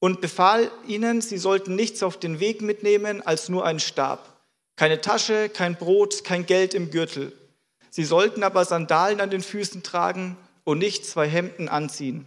und 0.00 0.20
befahl 0.20 0.70
ihnen, 0.86 1.20
sie 1.20 1.38
sollten 1.38 1.74
nichts 1.74 2.02
auf 2.02 2.18
den 2.18 2.40
Weg 2.40 2.62
mitnehmen 2.62 3.20
als 3.22 3.48
nur 3.48 3.64
einen 3.64 3.80
Stab. 3.80 4.40
Keine 4.76 5.00
Tasche, 5.00 5.48
kein 5.48 5.74
Brot, 5.74 6.22
kein 6.24 6.46
Geld 6.46 6.74
im 6.74 6.90
Gürtel. 6.90 7.32
Sie 7.90 8.04
sollten 8.04 8.42
aber 8.42 8.64
Sandalen 8.64 9.20
an 9.20 9.30
den 9.30 9.42
Füßen 9.42 9.82
tragen 9.82 10.36
und 10.64 10.78
nicht 10.78 11.04
zwei 11.04 11.26
Hemden 11.26 11.68
anziehen. 11.68 12.26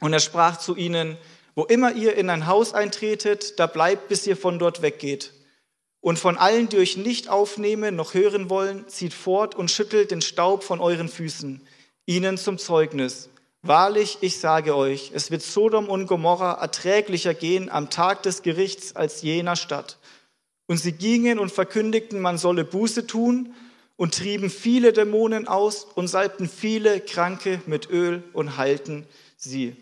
Und 0.00 0.12
er 0.12 0.20
sprach 0.20 0.58
zu 0.58 0.76
ihnen, 0.76 1.16
wo 1.54 1.64
immer 1.64 1.92
ihr 1.92 2.16
in 2.16 2.30
ein 2.30 2.46
Haus 2.46 2.74
eintretet, 2.74 3.58
da 3.58 3.66
bleibt, 3.66 4.08
bis 4.08 4.26
ihr 4.26 4.36
von 4.36 4.58
dort 4.58 4.82
weggeht. 4.82 5.32
Und 6.00 6.18
von 6.18 6.36
allen, 6.36 6.68
die 6.68 6.78
euch 6.78 6.96
nicht 6.96 7.28
aufnehmen 7.28 7.96
noch 7.96 8.12
hören 8.14 8.50
wollen, 8.50 8.86
zieht 8.88 9.14
fort 9.14 9.54
und 9.54 9.70
schüttelt 9.70 10.10
den 10.10 10.20
Staub 10.20 10.62
von 10.62 10.80
euren 10.80 11.08
Füßen, 11.08 11.66
ihnen 12.06 12.36
zum 12.36 12.58
Zeugnis. 12.58 13.30
Wahrlich, 13.66 14.18
ich 14.20 14.40
sage 14.40 14.76
euch, 14.76 15.12
es 15.14 15.30
wird 15.30 15.40
Sodom 15.40 15.88
und 15.88 16.06
Gomorra 16.06 16.60
erträglicher 16.60 17.32
gehen 17.32 17.70
am 17.70 17.88
Tag 17.88 18.22
des 18.22 18.42
Gerichts 18.42 18.94
als 18.94 19.22
jener 19.22 19.56
Stadt. 19.56 19.96
Und 20.66 20.76
sie 20.76 20.92
gingen 20.92 21.38
und 21.38 21.50
verkündigten, 21.50 22.20
man 22.20 22.36
solle 22.36 22.66
Buße 22.66 23.06
tun 23.06 23.54
und 23.96 24.18
trieben 24.18 24.50
viele 24.50 24.92
Dämonen 24.92 25.48
aus 25.48 25.86
und 25.94 26.08
salbten 26.08 26.46
viele 26.46 27.00
Kranke 27.00 27.62
mit 27.64 27.88
Öl 27.88 28.22
und 28.34 28.58
heilten 28.58 29.06
sie. 29.38 29.74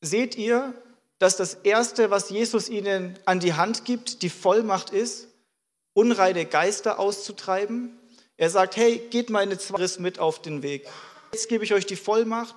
Seht 0.00 0.36
ihr, 0.36 0.72
dass 1.18 1.36
das 1.36 1.54
Erste, 1.54 2.12
was 2.12 2.30
Jesus 2.30 2.68
ihnen 2.68 3.18
an 3.24 3.40
die 3.40 3.54
Hand 3.54 3.84
gibt, 3.84 4.22
die 4.22 4.30
Vollmacht 4.30 4.90
ist, 4.90 5.26
unreine 5.94 6.46
Geister 6.46 7.00
auszutreiben? 7.00 7.98
Er 8.36 8.50
sagt, 8.50 8.76
hey, 8.76 9.02
geht 9.10 9.30
meine 9.30 9.58
Zwaris 9.58 9.98
mit 9.98 10.20
auf 10.20 10.40
den 10.40 10.62
Weg. 10.62 10.86
Jetzt 11.32 11.48
gebe 11.48 11.64
ich 11.64 11.74
euch 11.74 11.86
die 11.86 11.96
Vollmacht 11.96 12.56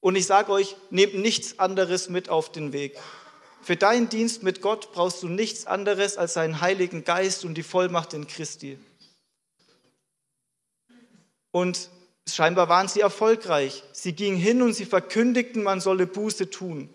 und 0.00 0.16
ich 0.16 0.26
sage 0.26 0.50
euch, 0.52 0.76
nehmt 0.90 1.14
nichts 1.14 1.58
anderes 1.58 2.08
mit 2.08 2.28
auf 2.28 2.50
den 2.50 2.72
Weg. 2.72 2.98
Für 3.62 3.76
deinen 3.76 4.08
Dienst 4.08 4.42
mit 4.42 4.60
Gott 4.60 4.92
brauchst 4.92 5.22
du 5.22 5.28
nichts 5.28 5.66
anderes 5.66 6.18
als 6.18 6.34
seinen 6.34 6.60
Heiligen 6.60 7.04
Geist 7.04 7.44
und 7.44 7.54
die 7.54 7.62
Vollmacht 7.62 8.12
in 8.12 8.26
Christi. 8.26 8.78
Und 11.50 11.88
scheinbar 12.28 12.68
waren 12.68 12.88
sie 12.88 13.00
erfolgreich. 13.00 13.84
Sie 13.92 14.12
gingen 14.12 14.36
hin 14.36 14.60
und 14.60 14.74
sie 14.74 14.84
verkündigten, 14.84 15.62
man 15.62 15.80
solle 15.80 16.06
Buße 16.06 16.50
tun. 16.50 16.92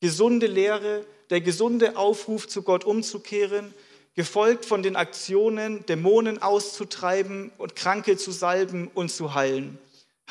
Gesunde 0.00 0.46
Lehre, 0.46 1.04
der 1.30 1.40
gesunde 1.40 1.96
Aufruf 1.96 2.46
zu 2.46 2.62
Gott 2.62 2.84
umzukehren, 2.84 3.72
gefolgt 4.14 4.66
von 4.66 4.82
den 4.82 4.96
Aktionen, 4.96 5.86
Dämonen 5.86 6.42
auszutreiben 6.42 7.50
und 7.56 7.74
Kranke 7.74 8.16
zu 8.18 8.30
salben 8.30 8.88
und 8.94 9.10
zu 9.10 9.34
heilen. 9.34 9.78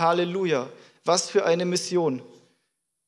Halleluja. 0.02 0.70
Was 1.06 1.30
für 1.30 1.46
eine 1.46 1.66
Mission. 1.66 2.22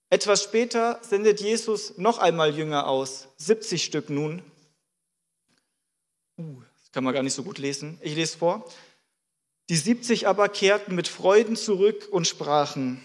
Etwas 0.09 0.43
später 0.43 0.99
sendet 1.01 1.41
Jesus 1.41 1.97
noch 1.97 2.19
einmal 2.19 2.55
Jünger 2.55 2.87
aus, 2.87 3.27
70 3.37 3.83
Stück 3.83 4.09
nun. 4.09 4.41
Uh, 6.37 6.61
das 6.79 6.91
kann 6.91 7.03
man 7.03 7.13
gar 7.13 7.23
nicht 7.23 7.33
so 7.33 7.43
gut 7.43 7.57
lesen. 7.57 7.99
Ich 8.01 8.15
lese 8.15 8.37
vor. 8.37 8.65
Die 9.69 9.75
70 9.75 10.27
aber 10.27 10.49
kehrten 10.49 10.95
mit 10.95 11.07
Freuden 11.07 11.55
zurück 11.55 12.07
und 12.11 12.27
sprachen, 12.27 13.03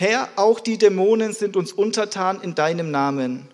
Herr, 0.00 0.30
auch 0.36 0.60
die 0.60 0.78
Dämonen 0.78 1.34
sind 1.34 1.56
uns 1.56 1.72
untertan 1.72 2.40
in 2.40 2.54
deinem 2.54 2.90
Namen. 2.90 3.48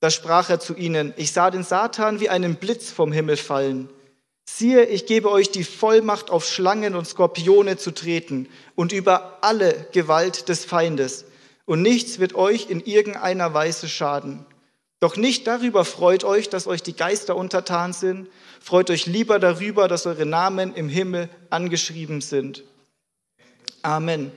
Da 0.00 0.10
sprach 0.10 0.50
er 0.50 0.58
zu 0.58 0.74
ihnen, 0.74 1.14
ich 1.16 1.30
sah 1.32 1.52
den 1.52 1.62
Satan 1.62 2.18
wie 2.18 2.28
einen 2.28 2.56
Blitz 2.56 2.90
vom 2.90 3.12
Himmel 3.12 3.36
fallen. 3.36 3.88
Siehe, 4.44 4.84
ich 4.84 5.06
gebe 5.06 5.30
euch 5.30 5.50
die 5.50 5.64
Vollmacht, 5.64 6.30
auf 6.30 6.46
Schlangen 6.46 6.94
und 6.94 7.06
Skorpione 7.06 7.76
zu 7.76 7.92
treten 7.92 8.48
und 8.74 8.92
über 8.92 9.38
alle 9.42 9.88
Gewalt 9.92 10.48
des 10.48 10.64
Feindes. 10.64 11.24
Und 11.64 11.82
nichts 11.82 12.18
wird 12.18 12.34
euch 12.34 12.68
in 12.68 12.80
irgendeiner 12.80 13.54
Weise 13.54 13.88
schaden. 13.88 14.44
Doch 15.00 15.16
nicht 15.16 15.46
darüber 15.46 15.84
freut 15.84 16.24
euch, 16.24 16.48
dass 16.48 16.66
euch 16.66 16.82
die 16.82 16.96
Geister 16.96 17.36
untertan 17.36 17.92
sind. 17.92 18.28
Freut 18.60 18.90
euch 18.90 19.06
lieber 19.06 19.38
darüber, 19.38 19.88
dass 19.88 20.06
eure 20.06 20.26
Namen 20.26 20.74
im 20.74 20.88
Himmel 20.88 21.28
angeschrieben 21.50 22.20
sind. 22.20 22.64
Amen. 23.82 24.32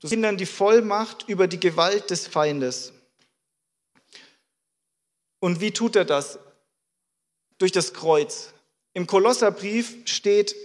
Du 0.00 0.08
Kindern 0.08 0.36
die 0.36 0.46
Vollmacht 0.46 1.28
über 1.28 1.48
die 1.48 1.58
Gewalt 1.58 2.10
des 2.10 2.26
Feindes. 2.26 2.92
Und 5.40 5.60
wie 5.60 5.72
tut 5.72 5.96
er 5.96 6.04
das? 6.04 6.38
Durch 7.58 7.72
das 7.72 7.94
Kreuz. 7.94 8.52
Im 8.96 9.06
Kolosserbrief 9.06 9.94
steht, 10.06 10.56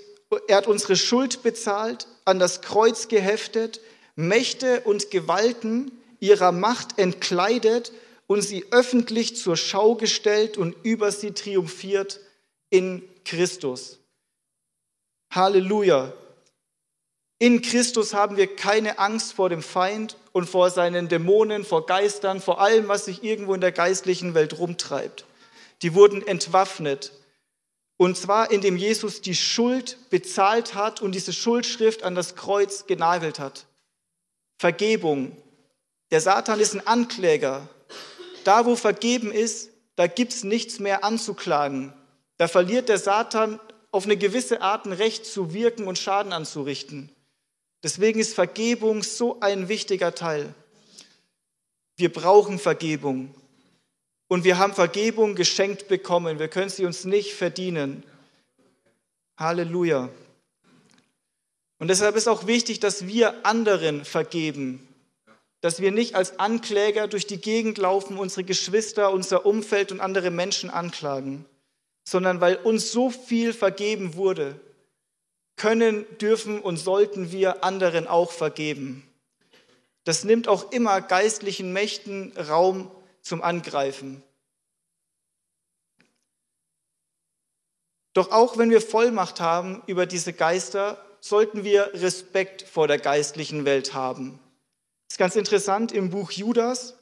er 0.47 0.55
hat 0.55 0.67
unsere 0.67 0.95
Schuld 0.95 1.43
bezahlt, 1.43 2.07
an 2.23 2.39
das 2.39 2.61
Kreuz 2.61 3.09
geheftet, 3.09 3.81
Mächte 4.15 4.79
und 4.85 5.11
Gewalten 5.11 5.91
ihrer 6.21 6.53
Macht 6.53 6.97
entkleidet 6.97 7.91
und 8.27 8.41
sie 8.41 8.67
öffentlich 8.71 9.35
zur 9.35 9.57
Schau 9.57 9.95
gestellt 9.95 10.57
und 10.57 10.77
über 10.83 11.11
sie 11.11 11.33
triumphiert 11.33 12.21
in 12.69 13.03
Christus. 13.25 13.99
Halleluja. 15.33 16.13
In 17.37 17.61
Christus 17.61 18.13
haben 18.13 18.37
wir 18.37 18.55
keine 18.55 18.97
Angst 18.97 19.33
vor 19.33 19.49
dem 19.49 19.61
Feind 19.61 20.15
und 20.31 20.49
vor 20.49 20.69
seinen 20.69 21.09
Dämonen, 21.09 21.65
vor 21.65 21.85
Geistern, 21.85 22.39
vor 22.39 22.61
allem, 22.61 22.87
was 22.87 23.03
sich 23.03 23.25
irgendwo 23.25 23.53
in 23.53 23.59
der 23.59 23.73
geistlichen 23.73 24.35
Welt 24.35 24.57
rumtreibt. 24.57 25.25
Die 25.81 25.93
wurden 25.95 26.25
entwaffnet. 26.25 27.11
Und 28.01 28.17
zwar, 28.17 28.49
indem 28.49 28.77
Jesus 28.77 29.21
die 29.21 29.35
Schuld 29.35 30.09
bezahlt 30.09 30.73
hat 30.73 31.03
und 31.03 31.11
diese 31.11 31.33
Schuldschrift 31.33 32.01
an 32.01 32.15
das 32.15 32.35
Kreuz 32.35 32.87
genagelt 32.87 33.37
hat. 33.37 33.67
Vergebung. 34.57 35.37
Der 36.09 36.19
Satan 36.19 36.59
ist 36.59 36.73
ein 36.73 36.87
Ankläger. 36.87 37.69
Da, 38.43 38.65
wo 38.65 38.75
vergeben 38.75 39.31
ist, 39.31 39.69
da 39.97 40.07
gibt 40.07 40.33
es 40.33 40.43
nichts 40.43 40.79
mehr 40.79 41.03
anzuklagen. 41.03 41.93
Da 42.37 42.47
verliert 42.47 42.89
der 42.89 42.97
Satan 42.97 43.59
auf 43.91 44.05
eine 44.05 44.17
gewisse 44.17 44.63
Art 44.63 44.87
ein 44.87 44.93
Recht 44.93 45.27
zu 45.27 45.53
wirken 45.53 45.87
und 45.87 45.99
Schaden 45.99 46.33
anzurichten. 46.33 47.11
Deswegen 47.83 48.19
ist 48.19 48.33
Vergebung 48.33 49.03
so 49.03 49.39
ein 49.41 49.69
wichtiger 49.69 50.15
Teil. 50.15 50.55
Wir 51.97 52.11
brauchen 52.11 52.57
Vergebung. 52.57 53.35
Und 54.31 54.45
wir 54.45 54.57
haben 54.57 54.73
Vergebung 54.73 55.35
geschenkt 55.35 55.89
bekommen. 55.89 56.39
Wir 56.39 56.47
können 56.47 56.69
sie 56.69 56.85
uns 56.85 57.03
nicht 57.03 57.33
verdienen. 57.33 58.01
Halleluja. 59.37 60.07
Und 61.79 61.89
deshalb 61.89 62.15
ist 62.15 62.29
auch 62.29 62.47
wichtig, 62.47 62.79
dass 62.79 63.07
wir 63.07 63.45
anderen 63.45 64.05
vergeben. 64.05 64.87
dass 65.59 65.81
wir 65.81 65.91
nicht 65.91 66.15
als 66.15 66.39
Ankläger 66.39 67.09
durch 67.09 67.27
die 67.27 67.41
Gegend 67.41 67.77
laufen, 67.77 68.17
unsere 68.17 68.45
Geschwister, 68.45 69.11
unser 69.11 69.45
Umfeld 69.45 69.91
und 69.91 69.99
andere 69.99 70.31
Menschen 70.31 70.69
anklagen, 70.69 71.45
sondern 72.05 72.39
weil 72.39 72.55
uns 72.55 72.93
so 72.93 73.09
viel 73.09 73.51
vergeben 73.51 74.15
wurde, 74.15 74.55
können, 75.57 76.05
dürfen 76.19 76.61
und 76.61 76.77
sollten 76.77 77.33
wir 77.33 77.65
anderen 77.65 78.07
auch 78.07 78.31
vergeben. 78.31 79.03
Das 80.05 80.23
nimmt 80.23 80.47
auch 80.47 80.71
immer 80.71 81.01
geistlichen 81.01 81.73
Mächten 81.73 82.31
Raum 82.37 82.89
zum 83.21 83.41
Angreifen. 83.41 84.23
Doch 88.13 88.31
auch 88.31 88.57
wenn 88.57 88.69
wir 88.69 88.81
Vollmacht 88.81 89.39
haben 89.39 89.83
über 89.87 90.05
diese 90.05 90.33
Geister, 90.33 91.03
sollten 91.21 91.63
wir 91.63 91.91
Respekt 91.93 92.63
vor 92.63 92.87
der 92.87 92.97
geistlichen 92.97 93.63
Welt 93.63 93.93
haben. 93.93 94.39
Das 95.07 95.15
ist 95.15 95.19
ganz 95.19 95.35
interessant, 95.35 95.91
im 95.91 96.09
Buch 96.09 96.31
Judas, 96.31 96.95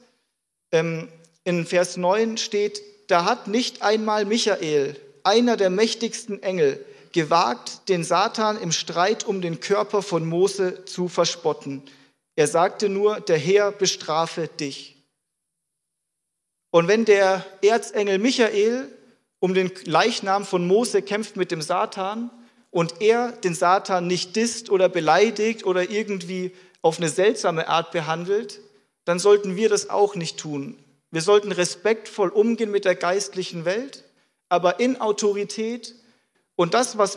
ähm, 0.72 1.08
in 1.44 1.66
Vers 1.66 1.96
9 1.96 2.36
steht, 2.36 2.82
da 3.08 3.24
hat 3.24 3.48
nicht 3.48 3.82
einmal 3.82 4.24
Michael, 4.24 5.00
einer 5.24 5.56
der 5.56 5.70
mächtigsten 5.70 6.42
Engel, 6.42 6.84
gewagt, 7.12 7.88
den 7.88 8.04
Satan 8.04 8.60
im 8.60 8.70
Streit 8.70 9.24
um 9.24 9.40
den 9.40 9.58
Körper 9.58 10.02
von 10.02 10.26
Mose 10.26 10.84
zu 10.84 11.08
verspotten. 11.08 11.82
Er 12.36 12.46
sagte 12.46 12.88
nur, 12.88 13.20
der 13.20 13.38
Herr 13.38 13.72
bestrafe 13.72 14.46
dich. 14.48 14.99
Und 16.70 16.88
wenn 16.88 17.04
der 17.04 17.44
Erzengel 17.62 18.18
Michael 18.18 18.88
um 19.40 19.54
den 19.54 19.72
Leichnam 19.84 20.44
von 20.44 20.66
Mose 20.66 21.02
kämpft 21.02 21.36
mit 21.36 21.50
dem 21.50 21.62
Satan 21.62 22.30
und 22.70 23.00
er 23.00 23.32
den 23.32 23.54
Satan 23.54 24.06
nicht 24.06 24.36
disst 24.36 24.70
oder 24.70 24.88
beleidigt 24.88 25.64
oder 25.64 25.90
irgendwie 25.90 26.52
auf 26.82 26.98
eine 26.98 27.08
seltsame 27.08 27.68
Art 27.68 27.90
behandelt, 27.90 28.60
dann 29.04 29.18
sollten 29.18 29.56
wir 29.56 29.68
das 29.68 29.90
auch 29.90 30.14
nicht 30.14 30.38
tun. 30.38 30.78
Wir 31.10 31.22
sollten 31.22 31.50
respektvoll 31.50 32.28
umgehen 32.28 32.70
mit 32.70 32.84
der 32.84 32.94
geistlichen 32.94 33.64
Welt, 33.64 34.04
aber 34.48 34.78
in 34.78 35.00
Autorität. 35.00 35.96
Und 36.54 36.74
das, 36.74 36.98
was 36.98 37.16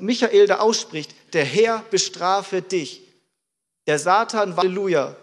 Michael 0.00 0.46
da 0.46 0.58
ausspricht, 0.58 1.14
der 1.32 1.44
Herr 1.44 1.84
bestrafe 1.90 2.60
dich. 2.60 3.02
Der 3.86 3.98
Satan, 3.98 4.56
Halleluja, 4.56 5.16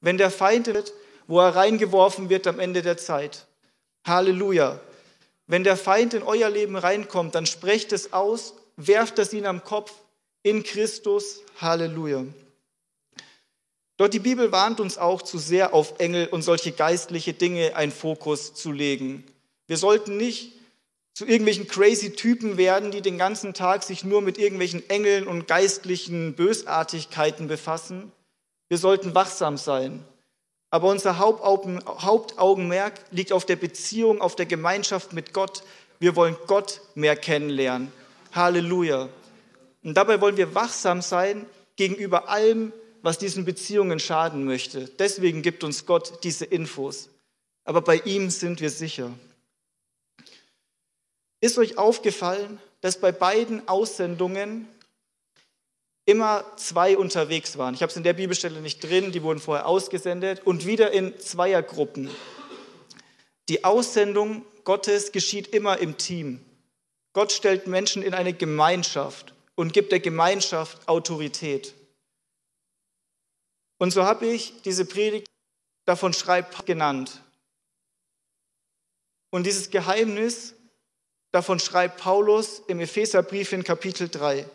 wenn 0.00 0.18
der 0.18 0.30
Feind 0.30 0.68
wird, 0.68 0.92
wo 1.26 1.40
er 1.40 1.56
reingeworfen 1.56 2.28
wird 2.28 2.46
am 2.46 2.60
Ende 2.60 2.82
der 2.82 2.96
Zeit. 2.96 3.46
Halleluja. 4.06 4.80
Wenn 5.46 5.64
der 5.64 5.76
Feind 5.76 6.14
in 6.14 6.22
euer 6.22 6.50
Leben 6.50 6.76
reinkommt, 6.76 7.34
dann 7.34 7.46
sprecht 7.46 7.92
es 7.92 8.12
aus, 8.12 8.54
werft 8.76 9.18
es 9.18 9.32
ihn 9.32 9.46
am 9.46 9.64
Kopf 9.64 9.92
in 10.42 10.62
Christus. 10.62 11.42
Halleluja. 11.60 12.24
Doch 13.96 14.08
die 14.08 14.18
Bibel 14.18 14.52
warnt 14.52 14.80
uns 14.80 14.98
auch 14.98 15.22
zu 15.22 15.38
sehr 15.38 15.72
auf 15.72 15.94
Engel 15.98 16.28
und 16.28 16.42
solche 16.42 16.72
geistliche 16.72 17.32
Dinge 17.32 17.76
einen 17.76 17.92
Fokus 17.92 18.54
zu 18.54 18.70
legen. 18.70 19.24
Wir 19.66 19.78
sollten 19.78 20.16
nicht 20.16 20.52
zu 21.14 21.24
irgendwelchen 21.24 21.66
crazy 21.66 22.12
Typen 22.12 22.58
werden, 22.58 22.90
die 22.90 23.00
den 23.00 23.16
ganzen 23.16 23.54
Tag 23.54 23.82
sich 23.82 24.04
nur 24.04 24.20
mit 24.20 24.36
irgendwelchen 24.36 24.88
Engeln 24.90 25.26
und 25.26 25.48
geistlichen 25.48 26.34
Bösartigkeiten 26.34 27.48
befassen. 27.48 28.12
Wir 28.68 28.76
sollten 28.76 29.14
wachsam 29.14 29.56
sein. 29.56 30.04
Aber 30.70 30.88
unser 30.88 31.18
Hauptaugenmerk 31.18 33.00
liegt 33.10 33.32
auf 33.32 33.46
der 33.46 33.56
Beziehung, 33.56 34.20
auf 34.20 34.36
der 34.36 34.46
Gemeinschaft 34.46 35.12
mit 35.12 35.32
Gott. 35.32 35.62
Wir 36.00 36.16
wollen 36.16 36.36
Gott 36.46 36.80
mehr 36.94 37.16
kennenlernen. 37.16 37.92
Halleluja. 38.32 39.08
Und 39.82 39.94
dabei 39.94 40.20
wollen 40.20 40.36
wir 40.36 40.54
wachsam 40.54 41.00
sein 41.00 41.46
gegenüber 41.76 42.28
allem, 42.28 42.72
was 43.02 43.18
diesen 43.18 43.44
Beziehungen 43.44 44.00
schaden 44.00 44.44
möchte. 44.44 44.86
Deswegen 44.98 45.42
gibt 45.42 45.62
uns 45.62 45.86
Gott 45.86 46.24
diese 46.24 46.44
Infos. 46.44 47.08
Aber 47.64 47.80
bei 47.80 47.98
ihm 47.98 48.30
sind 48.30 48.60
wir 48.60 48.70
sicher. 48.70 49.12
Ist 51.40 51.58
euch 51.58 51.78
aufgefallen, 51.78 52.58
dass 52.80 53.00
bei 53.00 53.12
beiden 53.12 53.68
Aussendungen 53.68 54.66
immer 56.06 56.44
zwei 56.56 56.96
unterwegs 56.96 57.58
waren? 57.58 57.74
Ich 57.74 57.82
habe 57.82 57.90
es 57.90 57.96
in 57.96 58.02
der 58.02 58.14
Bibelstelle 58.14 58.62
nicht 58.62 58.82
drin, 58.82 59.12
die 59.12 59.22
wurden 59.22 59.38
vorher 59.38 59.66
ausgesendet 59.66 60.40
und 60.46 60.64
wieder 60.64 60.92
in 60.92 61.18
Zweiergruppen. 61.18 62.08
Die 63.50 63.64
Aussendung 63.64 64.46
Gottes 64.64 65.12
geschieht 65.12 65.48
immer 65.48 65.78
im 65.78 65.98
Team. 65.98 66.42
Gott 67.12 67.32
stellt 67.32 67.66
Menschen 67.66 68.02
in 68.02 68.14
eine 68.14 68.32
Gemeinschaft 68.32 69.34
und 69.54 69.74
gibt 69.74 69.92
der 69.92 70.00
Gemeinschaft 70.00 70.88
Autorität. 70.88 71.74
Und 73.78 73.90
so 73.90 74.04
habe 74.04 74.26
ich 74.26 74.62
diese 74.62 74.86
Predigt 74.86 75.26
davon 75.84 76.14
schreibt 76.14 76.64
genannt. 76.64 77.20
Und 79.30 79.44
dieses 79.44 79.70
Geheimnis 79.70 80.56
Davon 81.36 81.60
schreibt 81.60 81.98
Paulus 81.98 82.62
im 82.66 82.80
Epheserbrief 82.80 83.52
in 83.52 83.62
Kapitel 83.62 84.08
3. 84.08 84.46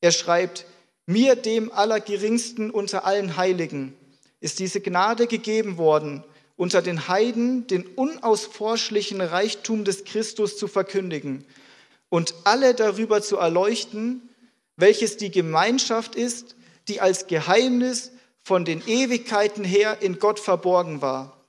Er 0.00 0.12
schreibt, 0.12 0.66
mir, 1.06 1.36
dem 1.36 1.72
Allergeringsten 1.72 2.70
unter 2.70 3.04
allen 3.04 3.36
Heiligen, 3.36 3.96
ist 4.40 4.58
diese 4.58 4.80
Gnade 4.80 5.26
gegeben 5.26 5.76
worden, 5.78 6.22
unter 6.56 6.82
den 6.82 7.08
Heiden 7.08 7.66
den 7.66 7.86
unausforschlichen 7.86 9.20
Reichtum 9.20 9.84
des 9.84 10.04
Christus 10.04 10.56
zu 10.56 10.68
verkündigen 10.68 11.44
und 12.08 12.34
alle 12.44 12.74
darüber 12.74 13.22
zu 13.22 13.36
erleuchten, 13.36 14.28
welches 14.76 15.16
die 15.16 15.30
Gemeinschaft 15.30 16.14
ist, 16.14 16.56
die 16.88 17.00
als 17.00 17.26
Geheimnis 17.26 18.12
von 18.42 18.64
den 18.64 18.82
Ewigkeiten 18.86 19.64
her 19.64 19.98
in 20.00 20.18
Gott 20.18 20.40
verborgen 20.40 21.02
war, 21.02 21.44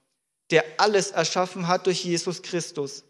der 0.52 0.64
alles 0.78 1.12
erschaffen 1.12 1.68
hat 1.68 1.86
durch 1.86 2.04
Jesus 2.04 2.42
Christus 2.42 3.04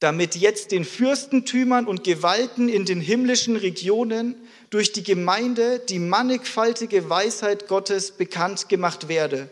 damit 0.00 0.34
jetzt 0.34 0.72
den 0.72 0.84
Fürstentümern 0.84 1.86
und 1.86 2.04
Gewalten 2.04 2.68
in 2.68 2.86
den 2.86 3.00
himmlischen 3.00 3.56
Regionen 3.56 4.34
durch 4.70 4.92
die 4.92 5.02
Gemeinde 5.02 5.78
die 5.78 5.98
mannigfaltige 5.98 7.10
Weisheit 7.10 7.68
Gottes 7.68 8.12
bekannt 8.12 8.68
gemacht 8.70 9.08
werde, 9.08 9.50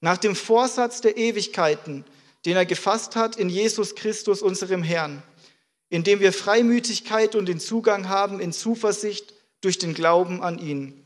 nach 0.00 0.18
dem 0.18 0.36
Vorsatz 0.36 1.00
der 1.00 1.16
Ewigkeiten, 1.16 2.04
den 2.44 2.56
er 2.56 2.66
gefasst 2.66 3.16
hat 3.16 3.36
in 3.36 3.48
Jesus 3.48 3.94
Christus, 3.94 4.42
unserem 4.42 4.82
Herrn, 4.82 5.22
indem 5.88 6.20
wir 6.20 6.34
Freimütigkeit 6.34 7.34
und 7.34 7.46
den 7.46 7.58
Zugang 7.58 8.08
haben 8.10 8.40
in 8.40 8.52
Zuversicht 8.52 9.34
durch 9.62 9.78
den 9.78 9.94
Glauben 9.94 10.42
an 10.42 10.58
ihn. 10.58 11.02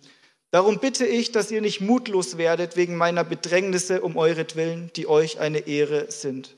Darum 0.50 0.80
bitte 0.80 1.06
ich, 1.06 1.32
dass 1.32 1.50
ihr 1.50 1.62
nicht 1.62 1.80
mutlos 1.80 2.36
werdet 2.36 2.76
wegen 2.76 2.96
meiner 2.96 3.24
Bedrängnisse 3.24 4.02
um 4.02 4.16
euretwillen, 4.16 4.90
die 4.96 5.06
euch 5.06 5.38
eine 5.38 5.60
Ehre 5.60 6.10
sind. 6.10 6.56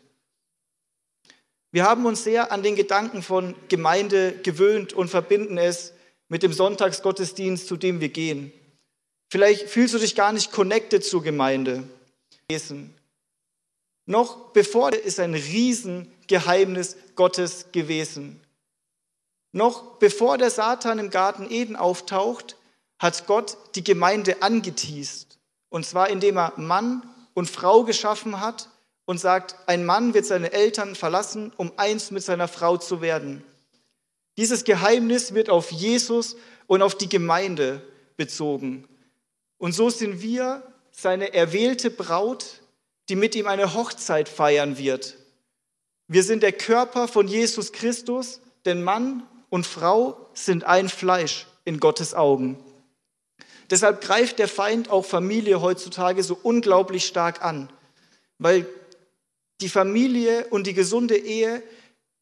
Wir 1.74 1.82
haben 1.82 2.06
uns 2.06 2.22
sehr 2.22 2.52
an 2.52 2.62
den 2.62 2.76
Gedanken 2.76 3.20
von 3.20 3.56
Gemeinde 3.68 4.38
gewöhnt 4.44 4.92
und 4.92 5.08
verbinden 5.08 5.58
es 5.58 5.92
mit 6.28 6.44
dem 6.44 6.52
Sonntagsgottesdienst, 6.52 7.66
zu 7.66 7.76
dem 7.76 7.98
wir 7.98 8.10
gehen. 8.10 8.52
Vielleicht 9.28 9.68
fühlst 9.68 9.92
du 9.92 9.98
dich 9.98 10.14
gar 10.14 10.32
nicht 10.32 10.52
connected 10.52 11.04
zur 11.04 11.24
Gemeinde. 11.24 11.82
Noch 14.06 14.52
bevor 14.52 14.92
ist 14.92 15.18
ein 15.18 15.34
Riesengeheimnis 15.34 16.96
Gottes 17.16 17.66
gewesen. 17.72 18.40
Noch 19.50 19.98
bevor 19.98 20.38
der 20.38 20.50
Satan 20.50 21.00
im 21.00 21.10
Garten 21.10 21.50
Eden 21.50 21.74
auftaucht, 21.74 22.56
hat 23.00 23.26
Gott 23.26 23.56
die 23.74 23.82
Gemeinde 23.82 24.42
angeteased. 24.42 25.38
Und 25.70 25.84
zwar 25.84 26.08
indem 26.08 26.37
er 26.37 26.52
Mann 26.56 27.02
und 27.34 27.50
Frau 27.50 27.82
geschaffen 27.82 28.40
hat 28.40 28.68
und 29.06 29.18
sagt, 29.18 29.56
ein 29.66 29.84
Mann 29.84 30.14
wird 30.14 30.26
seine 30.26 30.52
Eltern 30.52 30.94
verlassen, 30.94 31.52
um 31.56 31.72
eins 31.76 32.10
mit 32.10 32.22
seiner 32.22 32.48
Frau 32.48 32.76
zu 32.76 33.00
werden. 33.00 33.44
Dieses 34.36 34.64
Geheimnis 34.64 35.34
wird 35.34 35.50
auf 35.50 35.70
Jesus 35.70 36.36
und 36.66 36.82
auf 36.82 36.96
die 36.96 37.08
Gemeinde 37.08 37.82
bezogen. 38.16 38.88
Und 39.58 39.72
so 39.72 39.90
sind 39.90 40.22
wir 40.22 40.62
seine 40.90 41.34
erwählte 41.34 41.90
Braut, 41.90 42.60
die 43.08 43.16
mit 43.16 43.34
ihm 43.34 43.46
eine 43.46 43.74
Hochzeit 43.74 44.28
feiern 44.28 44.78
wird. 44.78 45.16
Wir 46.08 46.22
sind 46.22 46.42
der 46.42 46.52
Körper 46.52 47.08
von 47.08 47.28
Jesus 47.28 47.72
Christus, 47.72 48.40
denn 48.64 48.82
Mann 48.82 49.26
und 49.50 49.66
Frau 49.66 50.28
sind 50.34 50.64
ein 50.64 50.88
Fleisch 50.88 51.46
in 51.64 51.80
Gottes 51.80 52.14
Augen. 52.14 52.62
Deshalb 53.70 54.02
greift 54.02 54.38
der 54.38 54.48
Feind 54.48 54.90
auch 54.90 55.04
Familie 55.04 55.60
heutzutage 55.60 56.22
so 56.22 56.38
unglaublich 56.42 57.06
stark 57.06 57.42
an, 57.42 57.70
weil 58.38 58.66
die 59.60 59.68
Familie 59.68 60.46
und 60.48 60.66
die 60.66 60.74
gesunde 60.74 61.16
Ehe 61.16 61.62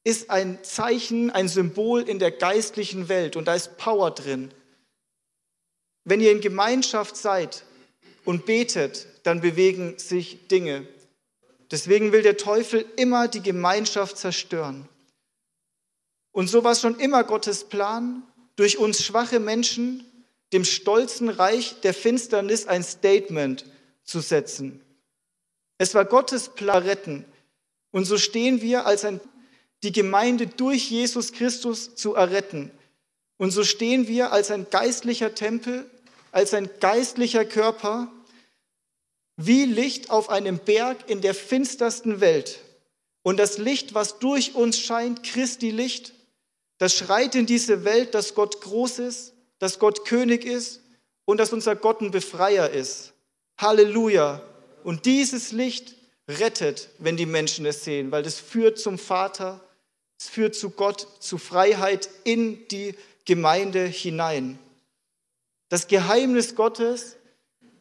ist 0.05 0.31
ein 0.31 0.63
Zeichen, 0.63 1.31
ein 1.31 1.49
Symbol 1.49 2.03
in 2.03 2.19
der 2.19 2.31
geistlichen 2.31 3.09
Welt 3.09 3.37
und 3.37 3.47
da 3.47 3.55
ist 3.55 3.77
Power 3.79 4.11
drin. 4.11 4.53
Wenn 6.05 6.21
ihr 6.21 6.33
in 6.33 6.41
Gemeinschaft 6.41 7.17
seid 7.17 7.65
und 8.25 8.45
betet, 8.45 9.07
dann 9.23 9.41
bewegen 9.41 9.99
sich 9.99 10.49
Dinge. 10.49 10.87
Deswegen 11.71 12.13
will 12.13 12.23
der 12.23 12.37
Teufel 12.37 12.85
immer 12.97 13.29
die 13.29 13.43
Gemeinschaft 13.43 14.19
zerstören. 14.19 14.89
Und 16.33 16.49
so 16.49 16.65
war 16.65 16.75
schon 16.75 16.99
immer 16.99 17.25
Gottes 17.25 17.65
Plan, 17.65 18.23
durch 18.57 18.79
uns 18.79 19.05
schwache 19.05 19.41
Menschen 19.41 20.05
dem 20.53 20.65
stolzen 20.65 21.29
Reich 21.29 21.81
der 21.81 21.95
Finsternis 21.95 22.67
ein 22.67 22.83
Statement 22.83 23.65
zu 24.05 24.21
setzen. 24.21 24.81
Es 25.83 25.97
war 25.97 26.05
Gottes 26.05 26.51
Plan 26.51 26.85
retten. 26.85 27.25
Und 27.91 28.05
so 28.05 28.17
stehen 28.17 28.63
wir 28.63 28.87
als 28.87 29.05
ein, 29.05 29.21
die 29.83 29.91
Gemeinde 29.91 30.47
durch 30.47 30.89
Jesus 30.89 31.33
Christus 31.33 31.97
zu 31.97 32.15
erretten. 32.15 32.71
Und 33.37 33.51
so 33.51 33.65
stehen 33.65 34.07
wir 34.07 34.31
als 34.31 34.53
ein 34.53 34.71
geistlicher 34.71 35.35
Tempel, 35.35 35.91
als 36.31 36.55
ein 36.55 36.71
geistlicher 36.79 37.45
Körper, 37.45 38.13
wie 39.37 39.65
Licht 39.65 40.11
auf 40.11 40.31
einem 40.31 40.61
Berg 40.61 41.11
in 41.11 41.21
der 41.21 41.35
finstersten 41.35 42.21
Welt. 42.21 42.61
Und 43.23 43.39
das 43.39 43.59
Licht, 43.59 43.93
was 43.93 44.21
durch 44.21 44.55
uns 44.55 44.79
scheint, 44.79 45.25
Christi 45.25 45.73
Licht, 45.73 46.13
das 46.79 46.95
schreit 46.95 47.35
in 47.35 47.47
diese 47.47 47.85
Welt, 47.85 48.15
dass 48.15 48.37
Gott 48.37 48.61
groß 48.61 49.01
ist, 49.01 49.35
dass 49.59 49.81
Gott 49.81 50.05
König 50.05 50.45
ist 50.45 50.81
und 51.25 51.39
dass 51.39 51.53
unser 51.53 51.75
Gott 51.75 52.03
ein 52.03 52.13
Befreier 52.13 52.71
ist. 52.71 53.15
Halleluja. 53.59 54.43
Und 54.85 55.07
dieses 55.07 55.53
Licht 55.53 55.95
rettet, 56.29 56.91
wenn 56.99 57.17
die 57.17 57.27
Menschen 57.27 57.67
es 57.67 57.85
sehen, 57.85 58.11
weil 58.11 58.25
es 58.27 58.39
führt 58.41 58.79
zum 58.79 58.99
Vater, 58.99 59.61
es 60.19 60.29
führt 60.29 60.55
zu 60.55 60.71
Gott, 60.71 61.07
zu 61.21 61.39
Freiheit 61.39 62.09
in 62.25 62.67
die 62.69 62.95
Gemeinde 63.25 63.85
hinein. 63.85 64.59
Das 65.69 65.89
Geheimnis 65.89 66.55
Gottes 66.55 67.17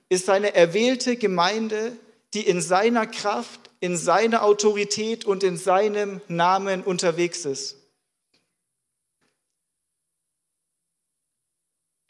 ist 0.10 0.26
seine 0.26 0.54
erwählte 0.56 1.18
Gemeinde, 1.18 1.96
die 2.34 2.46
in 2.46 2.62
seiner 2.62 3.08
Kraft, 3.08 3.70
in 3.80 3.98
seiner 3.98 4.44
Autorität 4.44 5.26
und 5.26 5.44
in 5.44 5.58
seinem 5.58 6.22
Namen 6.28 6.84
unterwegs 6.84 7.46
ist. 7.46 7.78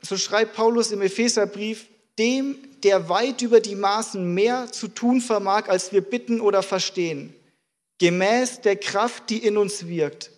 So 0.01 0.17
schreibt 0.17 0.55
Paulus 0.55 0.91
im 0.91 1.01
Epheserbrief, 1.01 1.87
dem, 2.19 2.57
der 2.83 3.09
weit 3.09 3.41
über 3.41 3.59
die 3.59 3.75
Maßen 3.75 4.33
mehr 4.33 4.71
zu 4.71 4.87
tun 4.87 5.21
vermag, 5.21 5.69
als 5.69 5.91
wir 5.91 6.01
bitten 6.01 6.41
oder 6.41 6.63
verstehen, 6.63 7.33
gemäß 7.99 8.61
der 8.61 8.75
Kraft, 8.75 9.29
die 9.29 9.37
in 9.37 9.57
uns 9.57 9.87
wirkt. 9.87 10.31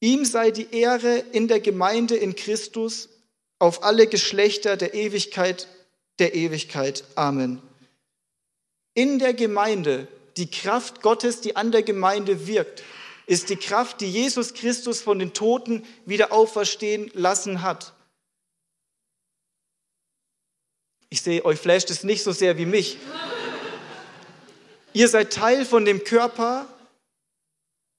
Ihm 0.00 0.24
sei 0.24 0.50
die 0.50 0.68
Ehre 0.72 1.18
in 1.32 1.48
der 1.48 1.60
Gemeinde 1.60 2.16
in 2.16 2.34
Christus 2.34 3.08
auf 3.58 3.82
alle 3.82 4.06
Geschlechter 4.06 4.76
der 4.76 4.94
Ewigkeit 4.94 5.68
der 6.20 6.34
Ewigkeit. 6.34 7.04
Amen. 7.16 7.60
In 8.94 9.18
der 9.18 9.34
Gemeinde, 9.34 10.06
die 10.36 10.50
Kraft 10.50 11.02
Gottes, 11.02 11.40
die 11.40 11.56
an 11.56 11.72
der 11.72 11.82
Gemeinde 11.82 12.46
wirkt, 12.46 12.82
ist 13.26 13.48
die 13.48 13.56
Kraft, 13.56 14.00
die 14.00 14.10
Jesus 14.10 14.54
Christus 14.54 15.00
von 15.00 15.18
den 15.18 15.32
Toten 15.32 15.84
wieder 16.04 16.32
auferstehen 16.32 17.10
lassen 17.14 17.62
hat. 17.62 17.94
Ich 21.10 21.22
sehe, 21.22 21.44
euch 21.44 21.58
flasht 21.58 21.90
es 21.90 22.04
nicht 22.04 22.22
so 22.22 22.30
sehr 22.30 22.56
wie 22.56 22.66
mich. 22.66 22.96
Ihr 24.92 25.08
seid 25.08 25.32
Teil 25.32 25.64
von 25.64 25.84
dem 25.84 26.04
Körper. 26.04 26.66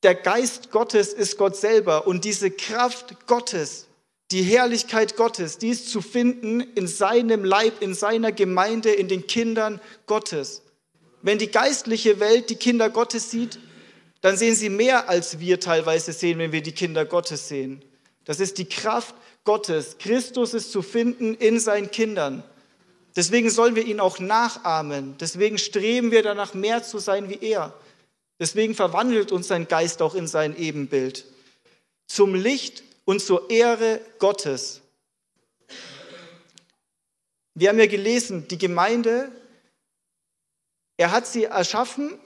Der 0.01 0.15
Geist 0.15 0.71
Gottes 0.71 1.13
ist 1.13 1.37
Gott 1.37 1.57
selber 1.57 2.07
und 2.07 2.23
diese 2.23 2.49
Kraft 2.49 3.27
Gottes, 3.27 3.87
die 4.31 4.41
Herrlichkeit 4.41 5.17
Gottes, 5.17 5.57
die 5.57 5.69
ist 5.69 5.89
zu 5.89 6.01
finden 6.01 6.61
in 6.61 6.87
seinem 6.87 7.43
Leib, 7.43 7.81
in 7.81 7.93
seiner 7.93 8.31
Gemeinde, 8.31 8.91
in 8.91 9.09
den 9.09 9.27
Kindern 9.27 9.81
Gottes. 10.07 10.63
Wenn 11.21 11.37
die 11.37 11.51
geistliche 11.51 12.19
Welt 12.19 12.49
die 12.49 12.55
Kinder 12.55 12.89
Gottes 12.89 13.29
sieht, 13.29 13.59
dann 14.21 14.37
sehen 14.37 14.55
sie 14.55 14.69
mehr, 14.69 15.09
als 15.09 15.39
wir 15.39 15.59
teilweise 15.59 16.13
sehen, 16.13 16.39
wenn 16.39 16.51
wir 16.53 16.63
die 16.63 16.71
Kinder 16.71 17.05
Gottes 17.05 17.49
sehen. 17.49 17.83
Das 18.23 18.39
ist 18.39 18.57
die 18.57 18.69
Kraft 18.69 19.15
Gottes. 19.43 19.97
Christus 19.99 20.53
ist 20.53 20.71
zu 20.71 20.81
finden 20.81 21.35
in 21.35 21.59
seinen 21.59 21.91
Kindern. 21.91 22.43
Deswegen 23.15 23.49
sollen 23.49 23.75
wir 23.75 23.85
ihn 23.85 23.99
auch 23.99 24.19
nachahmen. 24.19 25.15
Deswegen 25.19 25.57
streben 25.57 26.11
wir 26.11 26.23
danach, 26.23 26.53
mehr 26.53 26.83
zu 26.83 26.99
sein 26.99 27.29
wie 27.29 27.39
er. 27.41 27.73
Deswegen 28.39 28.73
verwandelt 28.73 29.31
uns 29.31 29.47
sein 29.47 29.67
Geist 29.67 30.01
auch 30.01 30.15
in 30.15 30.27
sein 30.27 30.57
Ebenbild. 30.57 31.25
Zum 32.07 32.33
Licht 32.33 32.83
und 33.05 33.21
zur 33.21 33.49
Ehre 33.49 34.01
Gottes. 34.19 34.81
Wir 37.53 37.69
haben 37.69 37.79
ja 37.79 37.85
gelesen, 37.85 38.47
die 38.47 38.57
Gemeinde, 38.57 39.31
er 40.97 41.11
hat 41.11 41.27
sie 41.27 41.45
erschaffen, 41.45 42.17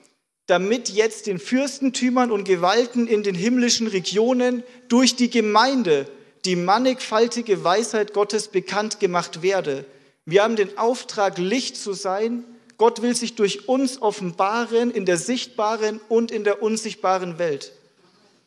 damit 0.45 0.89
jetzt 0.89 1.26
den 1.26 1.39
Fürstentümern 1.39 2.32
und 2.32 2.43
Gewalten 2.43 3.08
in 3.08 3.24
den 3.24 3.34
himmlischen 3.34 3.88
Regionen 3.88 4.63
durch 4.88 5.15
die 5.15 5.30
Gemeinde 5.30 6.08
die 6.45 6.56
mannigfaltige 6.56 7.63
Weisheit 7.63 8.13
Gottes 8.13 8.50
bekannt 8.50 9.00
gemacht 9.00 9.41
werde. 9.41 9.86
Wir 10.26 10.44
haben 10.44 10.56
den 10.56 10.78
Auftrag, 10.78 11.38
Licht 11.38 11.78
zu 11.78 11.94
sein. 11.94 12.44
Gott 12.78 13.02
will 13.02 13.16
sich 13.16 13.36
durch 13.36 13.70
uns 13.70 14.02
offenbaren 14.02 14.92
in 14.92 15.06
der 15.06 15.18
sichtbaren 15.18 16.02
und 16.10 16.32
in 16.32 16.44
der 16.44 16.62
unsichtbaren 16.62 17.38
Welt. 17.38 17.72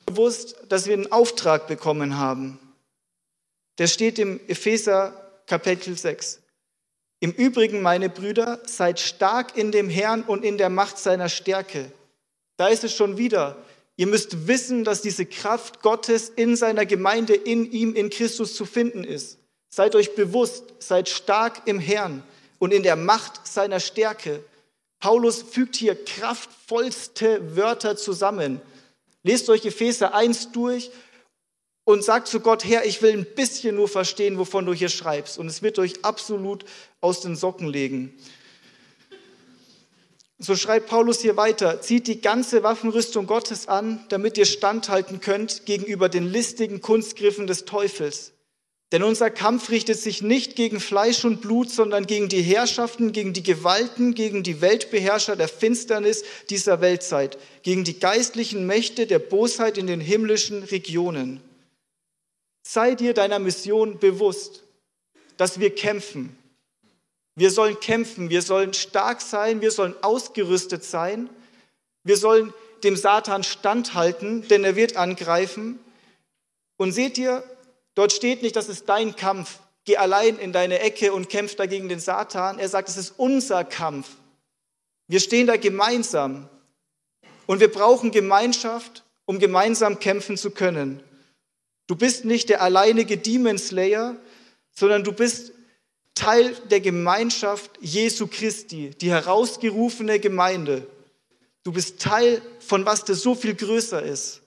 Bewusst, 0.07 0.57
dass 0.69 0.87
wir 0.87 0.95
einen 0.95 1.13
Auftrag 1.13 1.69
bekommen 1.69 2.19
haben. 2.19 2.59
Der 3.79 3.87
steht 3.87 4.19
im 4.19 4.41
Epheser 4.49 5.13
Kapitel 5.47 5.97
6. 5.97 6.41
Im 7.21 7.33
Übrigen, 7.33 7.81
meine 7.81 8.09
Brüder, 8.09 8.61
seid 8.67 9.01
stark 9.01 9.57
in 9.57 9.73
dem 9.73 9.89
Herrn 9.89 10.23
und 10.23 10.45
in 10.45 10.59
der 10.59 10.69
Macht 10.69 10.99
seiner 10.99 11.29
Stärke. 11.29 11.91
Da 12.57 12.69
ist 12.69 12.85
es 12.85 12.95
schon 12.95 13.17
wieder. 13.19 13.57
Ihr 13.97 14.07
müsst 14.07 14.47
wissen, 14.47 14.85
dass 14.85 15.03
diese 15.03 15.27
Kraft 15.27 15.81
Gottes 15.83 16.29
in 16.29 16.55
seiner 16.55 16.87
Gemeinde, 16.87 17.35
in 17.35 17.71
ihm, 17.71 17.95
in 17.95 18.11
Christus 18.11 18.55
zu 18.55 18.65
finden 18.65 19.05
ist. 19.05 19.38
Seid 19.69 19.95
euch 19.95 20.15
bewusst, 20.15 20.65
seid 20.79 21.09
stark 21.09 21.63
im 21.67 21.79
Herrn 21.79 22.23
und 22.59 22.73
in 22.73 22.83
der 22.83 22.97
Macht 22.97 23.47
seiner 23.47 23.81
Stärke. 23.81 24.43
Paulus 25.01 25.43
fügt 25.43 25.77
hier 25.77 25.95
kraftvollste 26.05 27.57
Wörter 27.57 27.97
zusammen. 27.97 28.61
Lest 29.23 29.49
euch 29.51 29.65
Epheser 29.65 30.15
1 30.15 30.53
durch 30.53 30.91
und 31.85 32.05
sagt 32.05 32.29
zu 32.29 32.41
Gott, 32.41 32.65
Herr, 32.65 32.85
ich 32.85 33.01
will 33.03 33.13
ein 33.13 33.27
bisschen 33.35 33.77
nur 33.77 33.89
verstehen, 33.89 34.39
wovon 34.39 34.67
du 34.67 34.75
hier 34.75 34.89
schreibst. 34.89 35.39
Und 35.39 35.47
es 35.47 35.63
wird 35.63 35.79
euch 35.79 36.05
absolut 36.05 36.65
aus 37.01 37.21
den 37.21 37.37
Socken 37.37 37.69
legen. 37.69 38.15
So 40.39 40.55
schreibt 40.55 40.89
Paulus 40.89 41.21
hier 41.21 41.37
weiter, 41.37 41.81
zieht 41.81 42.07
die 42.07 42.21
ganze 42.21 42.63
Waffenrüstung 42.63 43.27
Gottes 43.27 43.67
an, 43.67 44.05
damit 44.09 44.39
ihr 44.39 44.47
standhalten 44.47 45.21
könnt 45.21 45.67
gegenüber 45.67 46.09
den 46.09 46.25
listigen 46.25 46.81
Kunstgriffen 46.81 47.47
des 47.49 47.65
Teufels. 47.65 48.33
Denn 48.91 49.03
unser 49.03 49.31
Kampf 49.31 49.69
richtet 49.69 49.99
sich 49.99 50.23
nicht 50.23 50.57
gegen 50.57 50.81
Fleisch 50.81 51.25
und 51.25 51.43
Blut, 51.43 51.71
sondern 51.71 52.07
gegen 52.07 52.31
die 52.31 52.41
Herrschaften, 52.41 53.13
gegen 53.13 53.35
die 53.35 53.43
Gewalten, 53.43 54.15
gegen 54.15 54.43
die 54.43 54.63
Weltbeherrscher 54.63 55.37
der 55.37 55.49
Finsternis 55.49 56.25
dieser 56.49 56.81
Weltzeit, 56.81 57.39
gegen 57.63 57.85
die 57.85 57.99
geistlichen 57.99 58.67
Mächte 58.67 59.07
der 59.07 59.19
Bosheit 59.19 59.77
in 59.77 59.87
den 59.87 60.01
himmlischen 60.01 60.63
Regionen. 60.63 61.43
Sei 62.63 62.95
dir 62.95 63.13
deiner 63.13 63.39
Mission 63.39 63.99
bewusst, 63.99 64.63
dass 65.37 65.61
wir 65.61 65.75
kämpfen. 65.75 66.37
Wir 67.35 67.51
sollen 67.51 67.79
kämpfen, 67.81 68.31
wir 68.31 68.43
sollen 68.43 68.73
stark 68.73 69.21
sein, 69.21 69.61
wir 69.61 69.71
sollen 69.71 69.95
ausgerüstet 70.03 70.83
sein, 70.83 71.29
wir 72.05 72.17
sollen 72.17 72.55
dem 72.85 72.97
Satan 72.97 73.45
standhalten, 73.45 74.49
denn 74.49 74.65
er 74.65 74.77
wird 74.77 74.97
angreifen. 74.97 75.79
Und 76.79 76.93
seht 76.93 77.19
ihr, 77.19 77.45
Dort 77.99 78.13
steht 78.13 78.43
nicht, 78.43 78.55
das 78.55 78.69
ist 78.69 78.89
dein 78.89 79.17
Kampf. 79.17 79.59
Geh 79.85 79.97
allein 79.97 80.39
in 80.39 80.53
deine 80.53 80.79
Ecke 80.79 81.13
und 81.13 81.29
kämpf 81.29 81.57
dagegen 81.57 81.89
den 81.89 81.99
Satan. 81.99 82.61
Er 82.61 82.69
sagt, 82.69 82.89
es 82.89 82.97
ist 82.97 83.15
unser 83.17 83.65
Kampf. 83.65 84.07
Wir 85.09 85.19
stehen 85.19 85.49
da 85.49 85.57
gemeinsam. 85.57 86.49
Und 87.47 87.59
wir 87.59 87.73
brauchen 87.73 88.13
Gemeinschaft, 88.13 89.03
um 89.25 89.41
gemeinsam 89.41 89.99
kämpfen 89.99 90.37
zu 90.37 90.53
können. 90.53 91.03
Du 91.89 91.97
bist 91.97 92.25
nicht 92.25 92.51
der 92.51 92.63
alleinige 92.63 93.19
Demon 93.19 93.59
Slayer, 93.59 94.15
sondern 94.71 95.03
du 95.03 95.11
bist 95.11 95.51
Teil 96.15 96.55
der 96.71 96.79
Gemeinschaft 96.79 97.73
Jesu 97.81 98.29
Christi, 98.29 98.91
die 98.91 99.11
herausgerufene 99.11 100.21
Gemeinde. 100.21 100.87
Du 101.65 101.73
bist 101.73 102.01
Teil 102.01 102.43
von 102.61 102.87
was, 102.87 103.05
das 103.05 103.23
so 103.23 103.35
viel 103.35 103.57
größer 103.57 104.01
ist. 104.05 104.43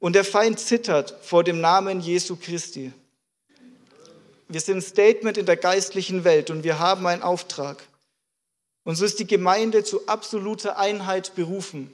Und 0.00 0.14
der 0.14 0.24
Feind 0.24 0.58
zittert 0.58 1.14
vor 1.22 1.44
dem 1.44 1.60
Namen 1.60 2.00
Jesu 2.00 2.34
Christi. 2.34 2.92
Wir 4.48 4.60
sind 4.60 4.78
ein 4.78 4.82
Statement 4.82 5.38
in 5.38 5.46
der 5.46 5.56
geistlichen 5.56 6.24
Welt 6.24 6.50
und 6.50 6.64
wir 6.64 6.80
haben 6.80 7.06
einen 7.06 7.22
Auftrag. 7.22 7.84
Und 8.82 8.96
so 8.96 9.04
ist 9.04 9.20
die 9.20 9.26
Gemeinde 9.26 9.84
zu 9.84 10.08
absoluter 10.08 10.78
Einheit 10.78 11.36
berufen. 11.36 11.92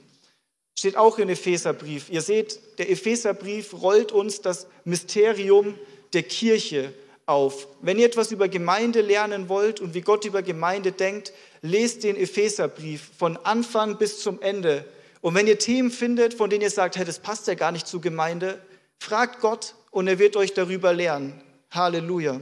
Steht 0.75 0.95
auch 0.95 1.19
im 1.19 1.29
Epheserbrief. 1.29 2.09
Ihr 2.09 2.21
seht, 2.21 2.59
der 2.79 2.89
Epheserbrief 2.89 3.73
rollt 3.73 4.11
uns 4.11 4.41
das 4.41 4.67
Mysterium 4.85 5.77
der 6.13 6.23
Kirche 6.23 6.93
auf. 7.25 7.67
Wenn 7.81 7.99
ihr 7.99 8.05
etwas 8.05 8.31
über 8.31 8.47
Gemeinde 8.47 9.01
lernen 9.01 9.49
wollt 9.49 9.81
und 9.81 9.93
wie 9.93 10.01
Gott 10.01 10.23
über 10.23 10.41
Gemeinde 10.41 10.93
denkt, 10.93 11.33
lest 11.61 12.03
den 12.03 12.15
Epheserbrief 12.15 13.09
von 13.17 13.37
Anfang 13.37 13.97
bis 13.97 14.21
zum 14.21 14.41
Ende. 14.41 14.85
Und 15.27 15.35
wenn 15.35 15.45
ihr 15.45 15.59
Themen 15.59 15.91
findet, 15.91 16.33
von 16.33 16.49
denen 16.49 16.61
ihr 16.61 16.69
sagt, 16.69 16.95
hey, 16.95 17.03
das 17.03 17.19
passt 17.19 17.47
ja 17.47 17.55
gar 17.55 17.73
nicht 17.73 17.85
zur 17.85 17.99
Gemeinde, 17.99 18.61
fragt 18.97 19.41
Gott 19.41 19.75
und 19.91 20.07
er 20.07 20.19
wird 20.19 20.37
euch 20.37 20.53
darüber 20.53 20.93
lernen. 20.93 21.43
Halleluja. 21.69 22.39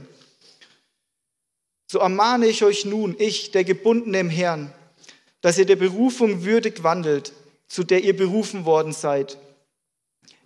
So 1.90 1.98
ermahne 1.98 2.46
ich 2.46 2.62
euch 2.62 2.84
nun, 2.84 3.16
ich, 3.18 3.50
der 3.50 3.64
Gebundene 3.64 4.20
im 4.20 4.30
Herrn, 4.30 4.72
dass 5.40 5.58
ihr 5.58 5.66
der 5.66 5.74
Berufung 5.74 6.44
würdig 6.44 6.84
wandelt, 6.84 7.32
zu 7.66 7.82
der 7.82 8.04
ihr 8.04 8.16
berufen 8.16 8.64
worden 8.64 8.92
seid, 8.92 9.36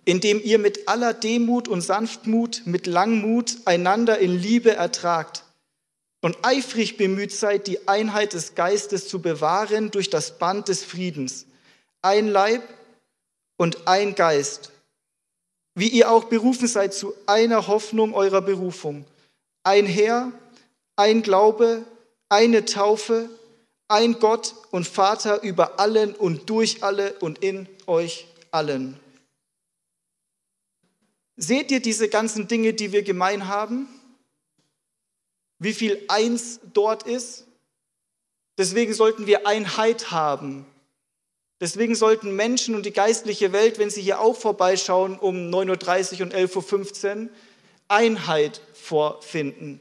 indem 0.05 0.41
ihr 0.43 0.57
mit 0.57 0.87
aller 0.87 1.13
Demut 1.13 1.67
und 1.67 1.81
Sanftmut, 1.81 2.63
mit 2.65 2.87
Langmut 2.87 3.57
einander 3.65 4.17
in 4.17 4.35
Liebe 4.35 4.71
ertragt 4.71 5.43
und 6.21 6.39
eifrig 6.41 6.97
bemüht 6.97 7.33
seid, 7.33 7.67
die 7.67 7.87
Einheit 7.87 8.33
des 8.33 8.55
Geistes 8.55 9.07
zu 9.07 9.21
bewahren 9.21 9.91
durch 9.91 10.09
das 10.09 10.39
Band 10.39 10.69
des 10.69 10.83
Friedens. 10.83 11.45
Ein 12.01 12.27
Leib 12.27 12.63
und 13.57 13.87
ein 13.87 14.15
Geist, 14.15 14.71
wie 15.75 15.87
ihr 15.87 16.09
auch 16.11 16.25
berufen 16.25 16.67
seid 16.67 16.93
zu 16.93 17.13
einer 17.27 17.67
Hoffnung 17.67 18.13
eurer 18.13 18.41
Berufung. 18.41 19.05
Ein 19.63 19.85
Herr, 19.85 20.31
ein 20.95 21.21
Glaube, 21.21 21.85
eine 22.29 22.65
Taufe, 22.65 23.29
ein 23.87 24.13
Gott 24.19 24.55
und 24.71 24.87
Vater 24.87 25.43
über 25.43 25.79
allen 25.79 26.15
und 26.15 26.49
durch 26.49 26.83
alle 26.83 27.13
und 27.19 27.43
in 27.43 27.67
euch 27.87 28.25
allen. 28.49 28.99
Seht 31.35 31.71
ihr 31.71 31.81
diese 31.81 32.07
ganzen 32.07 32.47
Dinge, 32.47 32.73
die 32.73 32.91
wir 32.91 33.03
gemein 33.03 33.47
haben? 33.47 33.87
Wie 35.59 35.73
viel 35.73 36.03
eins 36.07 36.59
dort 36.73 37.03
ist? 37.03 37.45
Deswegen 38.57 38.93
sollten 38.93 39.27
wir 39.27 39.45
Einheit 39.45 40.11
haben. 40.11 40.65
Deswegen 41.61 41.93
sollten 41.93 42.35
Menschen 42.35 42.73
und 42.73 42.87
die 42.87 42.91
geistliche 42.91 43.53
Welt, 43.53 43.77
wenn 43.77 43.91
sie 43.91 44.01
hier 44.01 44.19
auch 44.19 44.35
vorbeischauen 44.35 45.17
um 45.17 45.51
9.30 45.51 46.15
Uhr 46.15 46.21
und 46.23 46.35
11.15 46.35 47.23
Uhr, 47.25 47.29
Einheit 47.87 48.61
vorfinden. 48.73 49.79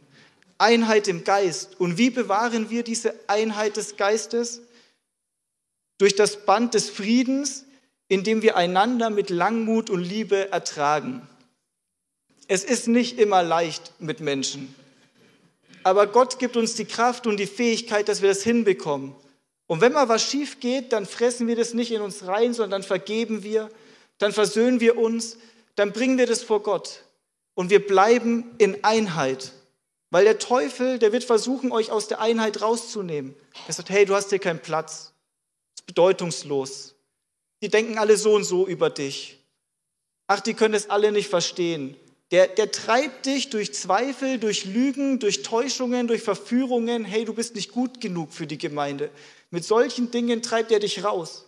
Einheit 0.58 1.08
im 1.08 1.24
Geist. 1.24 1.80
Und 1.80 1.96
wie 1.96 2.10
bewahren 2.10 2.68
wir 2.68 2.82
diese 2.82 3.14
Einheit 3.28 3.78
des 3.78 3.96
Geistes? 3.96 4.60
Durch 5.96 6.14
das 6.14 6.44
Band 6.44 6.74
des 6.74 6.90
Friedens, 6.90 7.64
indem 8.08 8.42
wir 8.42 8.58
einander 8.58 9.08
mit 9.08 9.30
Langmut 9.30 9.88
und 9.88 10.02
Liebe 10.02 10.52
ertragen. 10.52 11.26
Es 12.46 12.62
ist 12.62 12.88
nicht 12.88 13.18
immer 13.18 13.42
leicht 13.42 13.92
mit 14.00 14.20
Menschen. 14.20 14.74
Aber 15.82 16.06
Gott 16.06 16.38
gibt 16.38 16.58
uns 16.58 16.74
die 16.74 16.84
Kraft 16.84 17.26
und 17.26 17.38
die 17.38 17.46
Fähigkeit, 17.46 18.08
dass 18.08 18.20
wir 18.20 18.28
das 18.28 18.42
hinbekommen. 18.42 19.14
Und 19.70 19.80
wenn 19.80 19.92
mal 19.92 20.08
was 20.08 20.28
schief 20.28 20.58
geht, 20.58 20.92
dann 20.92 21.06
fressen 21.06 21.46
wir 21.46 21.54
das 21.54 21.74
nicht 21.74 21.92
in 21.92 22.02
uns 22.02 22.26
rein, 22.26 22.54
sondern 22.54 22.82
dann 22.82 22.82
vergeben 22.82 23.44
wir, 23.44 23.70
dann 24.18 24.32
versöhnen 24.32 24.80
wir 24.80 24.98
uns, 24.98 25.36
dann 25.76 25.92
bringen 25.92 26.18
wir 26.18 26.26
das 26.26 26.42
vor 26.42 26.64
Gott 26.64 27.04
und 27.54 27.70
wir 27.70 27.86
bleiben 27.86 28.50
in 28.58 28.82
Einheit. 28.82 29.52
Weil 30.10 30.24
der 30.24 30.40
Teufel, 30.40 30.98
der 30.98 31.12
wird 31.12 31.22
versuchen, 31.22 31.70
euch 31.70 31.92
aus 31.92 32.08
der 32.08 32.20
Einheit 32.20 32.62
rauszunehmen. 32.62 33.36
Er 33.68 33.74
sagt, 33.74 33.90
hey, 33.90 34.04
du 34.04 34.16
hast 34.16 34.30
hier 34.30 34.40
keinen 34.40 34.58
Platz. 34.58 35.12
Das 35.76 35.82
ist 35.82 35.86
bedeutungslos. 35.86 36.96
Die 37.62 37.68
denken 37.68 37.96
alle 37.96 38.16
so 38.16 38.34
und 38.34 38.42
so 38.42 38.66
über 38.66 38.90
dich. 38.90 39.38
Ach, 40.26 40.40
die 40.40 40.54
können 40.54 40.74
es 40.74 40.90
alle 40.90 41.12
nicht 41.12 41.28
verstehen. 41.28 41.94
Der, 42.32 42.48
der 42.48 42.72
treibt 42.72 43.26
dich 43.26 43.50
durch 43.50 43.72
Zweifel, 43.72 44.38
durch 44.38 44.64
Lügen, 44.64 45.20
durch 45.20 45.42
Täuschungen, 45.42 46.08
durch 46.08 46.22
Verführungen. 46.22 47.04
Hey, 47.04 47.24
du 47.24 47.34
bist 47.34 47.54
nicht 47.54 47.70
gut 47.70 48.00
genug 48.00 48.32
für 48.32 48.48
die 48.48 48.58
Gemeinde. 48.58 49.10
Mit 49.50 49.64
solchen 49.64 50.10
Dingen 50.10 50.42
treibt 50.42 50.70
er 50.70 50.78
dich 50.78 51.04
raus. 51.04 51.46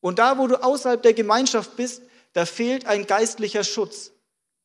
Und 0.00 0.18
da, 0.18 0.38
wo 0.38 0.46
du 0.46 0.62
außerhalb 0.62 1.02
der 1.02 1.12
Gemeinschaft 1.12 1.76
bist, 1.76 2.02
da 2.32 2.46
fehlt 2.46 2.86
ein 2.86 3.06
geistlicher 3.06 3.62
Schutz. 3.62 4.10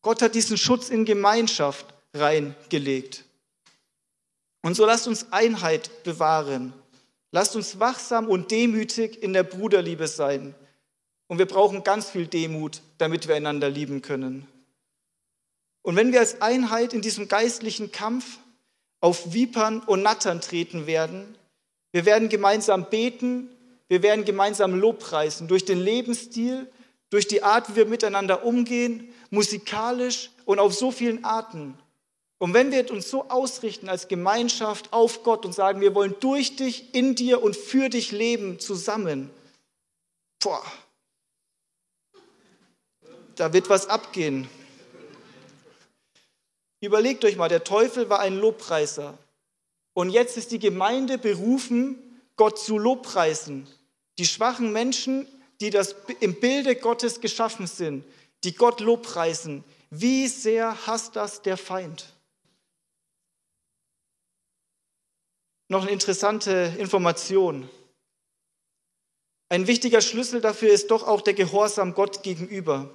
Gott 0.01 0.21
hat 0.21 0.35
diesen 0.35 0.57
Schutz 0.57 0.89
in 0.89 1.05
Gemeinschaft 1.05 1.93
reingelegt. 2.13 3.25
Und 4.61 4.75
so 4.75 4.85
lasst 4.85 5.07
uns 5.07 5.31
Einheit 5.31 6.03
bewahren. 6.03 6.73
Lasst 7.31 7.55
uns 7.55 7.79
wachsam 7.79 8.27
und 8.29 8.51
demütig 8.51 9.21
in 9.21 9.33
der 9.33 9.43
Bruderliebe 9.43 10.07
sein. 10.07 10.55
Und 11.27 11.39
wir 11.39 11.45
brauchen 11.45 11.83
ganz 11.83 12.09
viel 12.09 12.25
Demut, 12.25 12.81
damit 12.97 13.27
wir 13.27 13.35
einander 13.35 13.69
lieben 13.69 14.01
können. 14.01 14.47
Und 15.81 15.95
wenn 15.95 16.11
wir 16.11 16.19
als 16.19 16.41
Einheit 16.41 16.93
in 16.93 17.01
diesem 17.01 17.27
geistlichen 17.27 17.91
Kampf 17.91 18.39
auf 19.01 19.33
Vipern 19.33 19.81
und 19.81 20.01
Nattern 20.01 20.41
treten 20.41 20.87
werden, 20.87 21.37
wir 21.91 22.05
werden 22.05 22.29
gemeinsam 22.29 22.89
beten, 22.89 23.49
wir 23.87 24.03
werden 24.03 24.25
gemeinsam 24.25 24.75
Lobpreisen 24.79 25.47
durch 25.47 25.65
den 25.65 25.79
Lebensstil, 25.79 26.69
durch 27.09 27.27
die 27.27 27.43
Art, 27.43 27.69
wie 27.69 27.75
wir 27.77 27.85
miteinander 27.85 28.45
umgehen, 28.45 29.13
musikalisch 29.29 30.31
und 30.45 30.59
auf 30.59 30.73
so 30.73 30.91
vielen 30.91 31.23
Arten. 31.23 31.77
Und 32.39 32.53
wenn 32.53 32.71
wir 32.71 32.91
uns 32.91 33.09
so 33.09 33.29
ausrichten 33.29 33.89
als 33.89 34.07
Gemeinschaft 34.07 34.93
auf 34.93 35.23
Gott 35.23 35.45
und 35.45 35.53
sagen, 35.53 35.81
wir 35.81 35.95
wollen 35.95 36.15
durch 36.19 36.55
dich, 36.55 36.93
in 36.93 37.15
dir 37.15 37.41
und 37.41 37.55
für 37.55 37.89
dich 37.89 38.11
leben 38.11 38.59
zusammen, 38.59 39.29
boah, 40.39 40.63
da 43.35 43.53
wird 43.53 43.69
was 43.69 43.87
abgehen. 43.87 44.47
Überlegt 46.79 47.25
euch 47.25 47.37
mal, 47.37 47.49
der 47.49 47.63
Teufel 47.63 48.09
war 48.09 48.19
ein 48.19 48.37
Lobpreiser. 48.37 49.17
Und 49.97 50.11
jetzt 50.11 50.37
ist 50.37 50.51
die 50.51 50.59
Gemeinde 50.59 51.17
berufen, 51.17 52.21
Gott 52.35 52.59
zu 52.59 52.77
lobpreisen. 52.77 53.67
Die 54.19 54.27
schwachen 54.27 54.71
Menschen, 54.71 55.27
die 55.59 55.71
das 55.71 55.95
im 56.19 56.39
Bilde 56.39 56.75
Gottes 56.75 57.19
geschaffen 57.19 57.65
sind, 57.65 58.05
die 58.43 58.53
Gott 58.53 58.79
lobpreisen. 58.79 59.63
Wie 59.89 60.27
sehr 60.27 60.85
hasst 60.85 61.15
das 61.15 61.41
der 61.41 61.57
Feind? 61.57 62.13
Noch 65.67 65.81
eine 65.81 65.89
interessante 65.89 66.75
Information. 66.77 67.67
Ein 69.49 69.65
wichtiger 69.65 70.01
Schlüssel 70.01 70.41
dafür 70.41 70.69
ist 70.69 70.91
doch 70.91 71.07
auch 71.07 71.21
der 71.21 71.33
Gehorsam 71.33 71.95
Gott 71.95 72.21
gegenüber. 72.21 72.93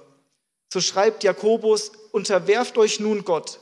So 0.71 0.79
schreibt 0.79 1.25
Jakobus, 1.25 1.91
unterwerft 2.13 2.77
euch 2.77 3.01
nun 3.01 3.25
Gott, 3.25 3.59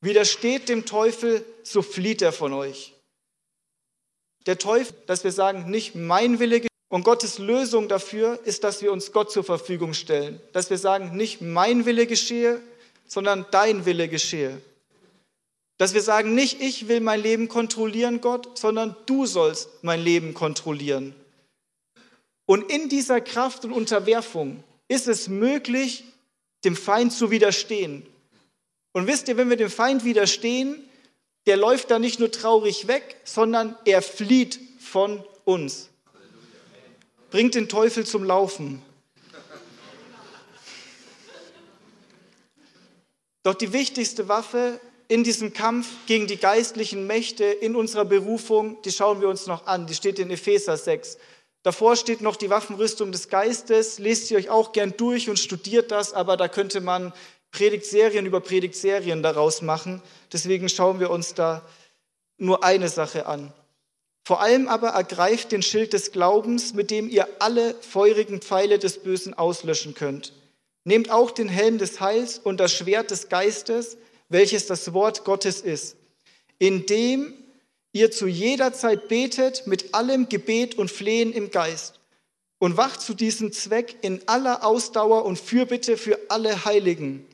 Widersteht 0.00 0.68
dem 0.68 0.84
Teufel, 0.84 1.44
so 1.62 1.82
flieht 1.82 2.22
er 2.22 2.32
von 2.32 2.52
euch. 2.52 2.94
Der 4.46 4.58
Teufel, 4.58 4.94
dass 5.06 5.24
wir 5.24 5.32
sagen, 5.32 5.70
nicht 5.70 5.94
mein 5.94 6.38
Wille 6.38 6.62
und 6.88 7.02
Gottes 7.02 7.38
Lösung 7.38 7.88
dafür 7.88 8.38
ist, 8.44 8.62
dass 8.62 8.80
wir 8.80 8.92
uns 8.92 9.10
Gott 9.12 9.32
zur 9.32 9.42
Verfügung 9.42 9.92
stellen. 9.92 10.40
Dass 10.52 10.70
wir 10.70 10.78
sagen, 10.78 11.16
nicht 11.16 11.40
mein 11.40 11.84
Wille 11.84 12.06
geschehe, 12.06 12.60
sondern 13.06 13.46
dein 13.50 13.86
Wille 13.86 14.08
geschehe. 14.08 14.60
Dass 15.78 15.94
wir 15.94 16.02
sagen, 16.02 16.34
nicht 16.34 16.60
ich 16.60 16.88
will 16.88 17.00
mein 17.00 17.20
Leben 17.20 17.48
kontrollieren, 17.48 18.20
Gott, 18.20 18.56
sondern 18.56 18.96
du 19.06 19.26
sollst 19.26 19.82
mein 19.82 20.00
Leben 20.00 20.32
kontrollieren. 20.32 21.14
Und 22.46 22.70
in 22.70 22.88
dieser 22.88 23.20
Kraft 23.20 23.64
und 23.64 23.72
Unterwerfung 23.72 24.62
ist 24.88 25.08
es 25.08 25.28
möglich, 25.28 26.04
dem 26.64 26.76
Feind 26.76 27.12
zu 27.12 27.30
widerstehen. 27.30 28.06
Und 28.96 29.06
wisst 29.06 29.28
ihr, 29.28 29.36
wenn 29.36 29.50
wir 29.50 29.58
dem 29.58 29.68
Feind 29.68 30.06
widerstehen, 30.06 30.82
der 31.44 31.58
läuft 31.58 31.90
da 31.90 31.98
nicht 31.98 32.18
nur 32.18 32.30
traurig 32.30 32.88
weg, 32.88 33.20
sondern 33.24 33.76
er 33.84 34.00
flieht 34.00 34.58
von 34.80 35.22
uns. 35.44 35.90
Bringt 37.30 37.54
den 37.54 37.68
Teufel 37.68 38.06
zum 38.06 38.24
Laufen. 38.24 38.80
Doch 43.42 43.52
die 43.52 43.74
wichtigste 43.74 44.28
Waffe 44.28 44.80
in 45.08 45.24
diesem 45.24 45.52
Kampf 45.52 45.88
gegen 46.06 46.26
die 46.26 46.38
geistlichen 46.38 47.06
Mächte 47.06 47.44
in 47.44 47.76
unserer 47.76 48.06
Berufung, 48.06 48.80
die 48.80 48.92
schauen 48.92 49.20
wir 49.20 49.28
uns 49.28 49.46
noch 49.46 49.66
an. 49.66 49.86
Die 49.86 49.94
steht 49.94 50.18
in 50.18 50.30
Epheser 50.30 50.78
6. 50.78 51.18
Davor 51.66 51.96
steht 51.96 52.22
noch 52.22 52.36
die 52.36 52.48
Waffenrüstung 52.48 53.12
des 53.12 53.28
Geistes. 53.28 53.98
Lest 53.98 54.28
sie 54.28 54.36
euch 54.36 54.48
auch 54.48 54.72
gern 54.72 54.94
durch 54.96 55.28
und 55.28 55.38
studiert 55.38 55.90
das, 55.90 56.14
aber 56.14 56.38
da 56.38 56.48
könnte 56.48 56.80
man 56.80 57.12
Predigtserien 57.50 58.26
über 58.26 58.40
Predigtserien 58.40 59.22
daraus 59.22 59.62
machen. 59.62 60.02
Deswegen 60.32 60.68
schauen 60.68 61.00
wir 61.00 61.10
uns 61.10 61.34
da 61.34 61.62
nur 62.38 62.64
eine 62.64 62.88
Sache 62.88 63.26
an. 63.26 63.52
Vor 64.26 64.40
allem 64.40 64.66
aber 64.68 64.88
ergreift 64.88 65.52
den 65.52 65.62
Schild 65.62 65.92
des 65.92 66.10
Glaubens, 66.10 66.74
mit 66.74 66.90
dem 66.90 67.08
ihr 67.08 67.28
alle 67.38 67.74
feurigen 67.80 68.40
Pfeile 68.40 68.78
des 68.78 68.98
Bösen 68.98 69.34
auslöschen 69.34 69.94
könnt. 69.94 70.32
Nehmt 70.84 71.10
auch 71.10 71.30
den 71.30 71.48
Helm 71.48 71.78
des 71.78 72.00
Heils 72.00 72.38
und 72.38 72.58
das 72.58 72.72
Schwert 72.72 73.10
des 73.10 73.28
Geistes, 73.28 73.96
welches 74.28 74.66
das 74.66 74.92
Wort 74.92 75.24
Gottes 75.24 75.60
ist, 75.60 75.96
indem 76.58 77.34
ihr 77.92 78.10
zu 78.10 78.26
jeder 78.26 78.72
Zeit 78.72 79.08
betet 79.08 79.66
mit 79.66 79.94
allem 79.94 80.28
Gebet 80.28 80.76
und 80.76 80.90
Flehen 80.90 81.32
im 81.32 81.50
Geist 81.50 82.00
und 82.58 82.76
wacht 82.76 83.00
zu 83.00 83.14
diesem 83.14 83.52
Zweck 83.52 83.96
in 84.02 84.20
aller 84.26 84.64
Ausdauer 84.64 85.24
und 85.24 85.38
Fürbitte 85.38 85.96
für 85.96 86.18
alle 86.28 86.64
Heiligen 86.64 87.24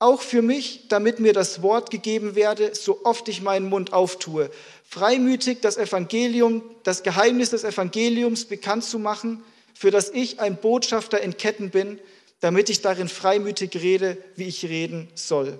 auch 0.00 0.22
für 0.22 0.42
mich, 0.42 0.88
damit 0.88 1.20
mir 1.20 1.32
das 1.32 1.62
Wort 1.62 1.90
gegeben 1.90 2.34
werde, 2.34 2.74
so 2.74 3.04
oft 3.04 3.28
ich 3.28 3.42
meinen 3.42 3.68
Mund 3.68 3.92
auftue, 3.92 4.50
freimütig 4.82 5.60
das 5.60 5.76
Evangelium, 5.76 6.62
das 6.82 7.02
Geheimnis 7.02 7.50
des 7.50 7.64
Evangeliums 7.64 8.46
bekannt 8.46 8.82
zu 8.82 8.98
machen, 8.98 9.44
für 9.74 9.90
das 9.90 10.10
ich 10.10 10.40
ein 10.40 10.56
Botschafter 10.56 11.20
in 11.20 11.36
Ketten 11.36 11.70
bin, 11.70 12.00
damit 12.40 12.70
ich 12.70 12.80
darin 12.80 13.08
freimütig 13.08 13.76
rede, 13.76 14.16
wie 14.36 14.48
ich 14.48 14.64
reden 14.64 15.08
soll. 15.14 15.58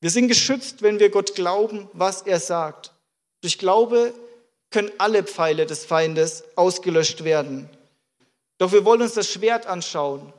Wir 0.00 0.10
sind 0.10 0.28
geschützt, 0.28 0.82
wenn 0.82 0.98
wir 0.98 1.10
Gott 1.10 1.34
glauben, 1.36 1.88
was 1.92 2.22
er 2.22 2.40
sagt. 2.40 2.92
Durch 3.42 3.58
Glaube 3.58 4.12
können 4.70 4.90
alle 4.98 5.22
Pfeile 5.22 5.66
des 5.66 5.84
Feindes 5.84 6.44
ausgelöscht 6.56 7.22
werden. 7.22 7.70
Doch 8.58 8.72
wir 8.72 8.84
wollen 8.84 9.02
uns 9.02 9.14
das 9.14 9.30
Schwert 9.30 9.66
anschauen. 9.66 10.32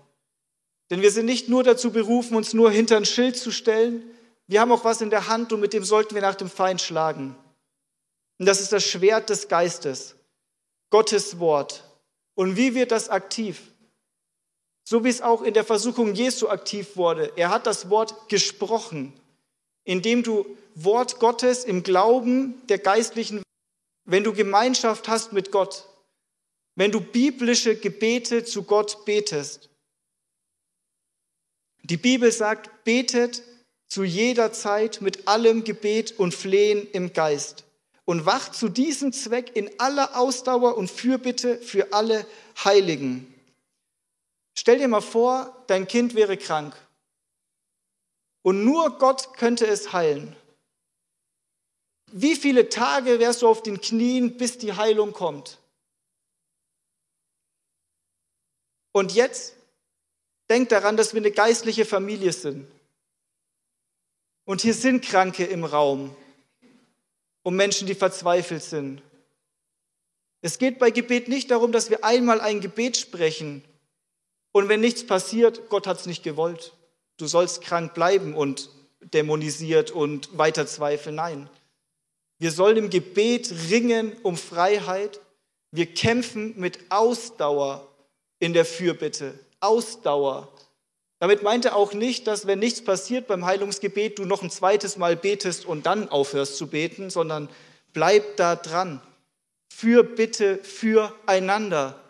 Denn 0.89 1.01
wir 1.01 1.11
sind 1.11 1.25
nicht 1.25 1.49
nur 1.49 1.63
dazu 1.63 1.91
berufen, 1.91 2.35
uns 2.35 2.53
nur 2.53 2.71
hinter 2.71 2.97
ein 2.97 3.05
Schild 3.05 3.37
zu 3.37 3.51
stellen, 3.51 4.03
wir 4.47 4.61
haben 4.61 4.71
auch 4.71 4.83
was 4.83 5.01
in 5.01 5.11
der 5.11 5.27
Hand 5.27 5.53
und 5.53 5.59
mit 5.59 5.73
dem 5.73 5.83
sollten 5.83 6.15
wir 6.15 6.23
nach 6.23 6.33
dem 6.33 6.49
Feind 6.49 6.81
schlagen. 6.81 7.35
Und 8.39 8.47
das 8.47 8.61
ist 8.61 8.71
das 8.71 8.83
Schwert 8.83 9.29
des 9.29 9.47
Geistes, 9.47 10.15
Gottes 10.89 11.37
Wort. 11.37 11.83
Und 12.33 12.57
wie 12.57 12.73
wird 12.73 12.91
das 12.91 13.09
aktiv? 13.09 13.61
So 14.83 15.03
wie 15.03 15.09
es 15.09 15.21
auch 15.21 15.43
in 15.43 15.53
der 15.53 15.63
Versuchung 15.63 16.15
Jesu 16.15 16.47
aktiv 16.47 16.97
wurde. 16.97 17.31
Er 17.35 17.51
hat 17.51 17.67
das 17.67 17.91
Wort 17.91 18.27
gesprochen, 18.27 19.13
indem 19.83 20.23
du 20.23 20.57
Wort 20.73 21.19
Gottes 21.19 21.63
im 21.63 21.83
Glauben 21.83 22.65
der 22.69 22.79
geistlichen, 22.79 23.43
wenn 24.05 24.23
du 24.23 24.33
Gemeinschaft 24.33 25.07
hast 25.07 25.31
mit 25.31 25.51
Gott, 25.51 25.85
wenn 26.73 26.91
du 26.91 27.01
biblische 27.01 27.75
Gebete 27.75 28.45
zu 28.45 28.63
Gott 28.63 29.05
betest. 29.05 29.69
Die 31.89 31.97
Bibel 31.97 32.31
sagt, 32.31 32.83
betet 32.83 33.43
zu 33.87 34.03
jeder 34.03 34.53
Zeit 34.53 35.01
mit 35.01 35.27
allem 35.27 35.63
Gebet 35.63 36.19
und 36.19 36.35
Flehen 36.35 36.87
im 36.91 37.13
Geist 37.13 37.63
und 38.05 38.25
wacht 38.25 38.53
zu 38.53 38.69
diesem 38.69 39.11
Zweck 39.11 39.55
in 39.55 39.69
aller 39.79 40.15
Ausdauer 40.17 40.77
und 40.77 40.89
Fürbitte 40.89 41.57
für 41.57 41.91
alle 41.91 42.25
Heiligen. 42.63 43.33
Stell 44.55 44.77
dir 44.77 44.87
mal 44.87 45.01
vor, 45.01 45.63
dein 45.67 45.87
Kind 45.87 46.13
wäre 46.13 46.37
krank 46.37 46.75
und 48.43 48.63
nur 48.63 48.97
Gott 48.99 49.33
könnte 49.33 49.65
es 49.65 49.91
heilen. 49.91 50.35
Wie 52.11 52.35
viele 52.35 52.69
Tage 52.69 53.19
wärst 53.19 53.41
du 53.41 53.47
auf 53.47 53.63
den 53.63 53.81
Knien, 53.81 54.37
bis 54.37 54.57
die 54.57 54.73
Heilung 54.73 55.13
kommt? 55.13 55.59
Und 58.91 59.13
jetzt 59.13 59.55
denk 60.49 60.69
daran, 60.69 60.97
dass 60.97 61.13
wir 61.13 61.21
eine 61.21 61.31
geistliche 61.31 61.85
Familie 61.85 62.33
sind. 62.33 62.67
Und 64.45 64.61
hier 64.61 64.73
sind 64.73 65.05
Kranke 65.05 65.45
im 65.45 65.63
Raum 65.63 66.15
und 67.43 67.55
Menschen, 67.55 67.87
die 67.87 67.95
verzweifelt 67.95 68.63
sind. 68.63 69.01
Es 70.41 70.57
geht 70.57 70.79
bei 70.79 70.89
Gebet 70.89 71.27
nicht 71.27 71.51
darum, 71.51 71.71
dass 71.71 71.89
wir 71.89 72.03
einmal 72.03 72.41
ein 72.41 72.61
Gebet 72.61 72.97
sprechen 72.97 73.63
und 74.51 74.69
wenn 74.69 74.81
nichts 74.81 75.05
passiert, 75.05 75.69
Gott 75.69 75.87
hat 75.87 75.99
es 75.99 76.05
nicht 76.05 76.23
gewollt. 76.23 76.73
Du 77.17 77.27
sollst 77.27 77.61
krank 77.61 77.93
bleiben 77.93 78.33
und 78.33 78.69
dämonisiert 79.01 79.91
und 79.91 80.37
weiter 80.37 80.65
zweifeln. 80.65 81.15
Nein. 81.15 81.49
Wir 82.39 82.51
sollen 82.51 82.77
im 82.77 82.89
Gebet 82.89 83.53
ringen 83.69 84.13
um 84.23 84.37
Freiheit. 84.37 85.19
Wir 85.71 85.85
kämpfen 85.85 86.59
mit 86.59 86.79
Ausdauer 86.89 87.87
in 88.39 88.53
der 88.53 88.65
Fürbitte. 88.65 89.37
Ausdauer. 89.59 90.47
Damit 91.19 91.43
meint 91.43 91.65
er 91.65 91.75
auch 91.75 91.93
nicht, 91.93 92.27
dass 92.27 92.47
wenn 92.47 92.59
nichts 92.59 92.81
passiert 92.81 93.27
beim 93.27 93.45
Heilungsgebet, 93.45 94.19
du 94.19 94.25
noch 94.25 94.41
ein 94.41 94.49
zweites 94.49 94.97
Mal 94.97 95.17
betest 95.17 95.65
und 95.65 95.85
dann 95.85 96.09
aufhörst 96.09 96.57
zu 96.57 96.67
beten, 96.67 97.09
sondern 97.09 97.49
bleib 97.91 98.37
da 98.37 98.55
dran. 98.55 99.01
Für 99.69 100.03
Bitte 100.03 100.57
füreinander. 100.63 102.01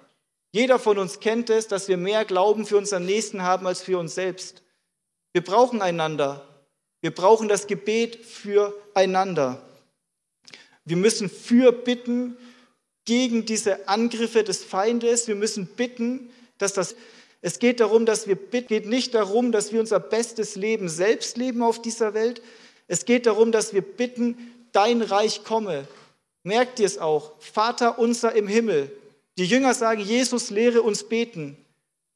Jeder 0.51 0.79
von 0.79 0.97
uns 0.97 1.19
kennt 1.19 1.49
es, 1.49 1.67
dass 1.67 1.87
wir 1.87 1.97
mehr 1.97 2.25
Glauben 2.25 2.65
für 2.65 2.77
unseren 2.77 3.05
Nächsten 3.05 3.43
haben 3.43 3.67
als 3.67 3.81
für 3.81 3.97
uns 3.97 4.15
selbst. 4.15 4.61
Wir 5.33 5.43
brauchen 5.43 5.81
einander. 5.81 6.45
Wir 7.01 7.13
brauchen 7.13 7.47
das 7.47 7.67
Gebet 7.67 8.15
füreinander. 8.15 9.61
Wir 10.85 10.97
müssen 10.97 11.29
fürbitten 11.29 12.37
gegen 13.05 13.45
diese 13.45 13.87
Angriffe 13.87 14.43
des 14.43 14.63
Feindes. 14.63 15.27
Wir 15.27 15.35
müssen 15.35 15.67
bitten, 15.67 16.31
dass 16.57 16.73
das 16.73 16.95
es 17.41 17.59
geht 17.59 17.79
darum, 17.79 18.05
dass 18.05 18.27
wir 18.27 18.35
geht 18.35 18.85
nicht 18.85 19.13
darum, 19.13 19.51
dass 19.51 19.71
wir 19.71 19.79
unser 19.79 19.99
bestes 19.99 20.55
Leben 20.55 20.89
selbst 20.89 21.37
leben 21.37 21.63
auf 21.63 21.81
dieser 21.81 22.13
Welt. 22.13 22.41
Es 22.87 23.05
geht 23.05 23.25
darum, 23.25 23.51
dass 23.51 23.73
wir 23.73 23.81
bitten, 23.81 24.37
dein 24.71 25.01
Reich 25.01 25.43
komme. 25.43 25.87
Merkt 26.43 26.79
ihr 26.79 26.85
es 26.85 26.97
auch? 26.97 27.33
Vater 27.39 27.97
unser 27.97 28.33
im 28.33 28.47
Himmel. 28.47 28.91
Die 29.37 29.45
Jünger 29.45 29.73
sagen, 29.73 30.01
Jesus 30.01 30.49
lehre 30.49 30.81
uns 30.81 31.03
beten. 31.03 31.57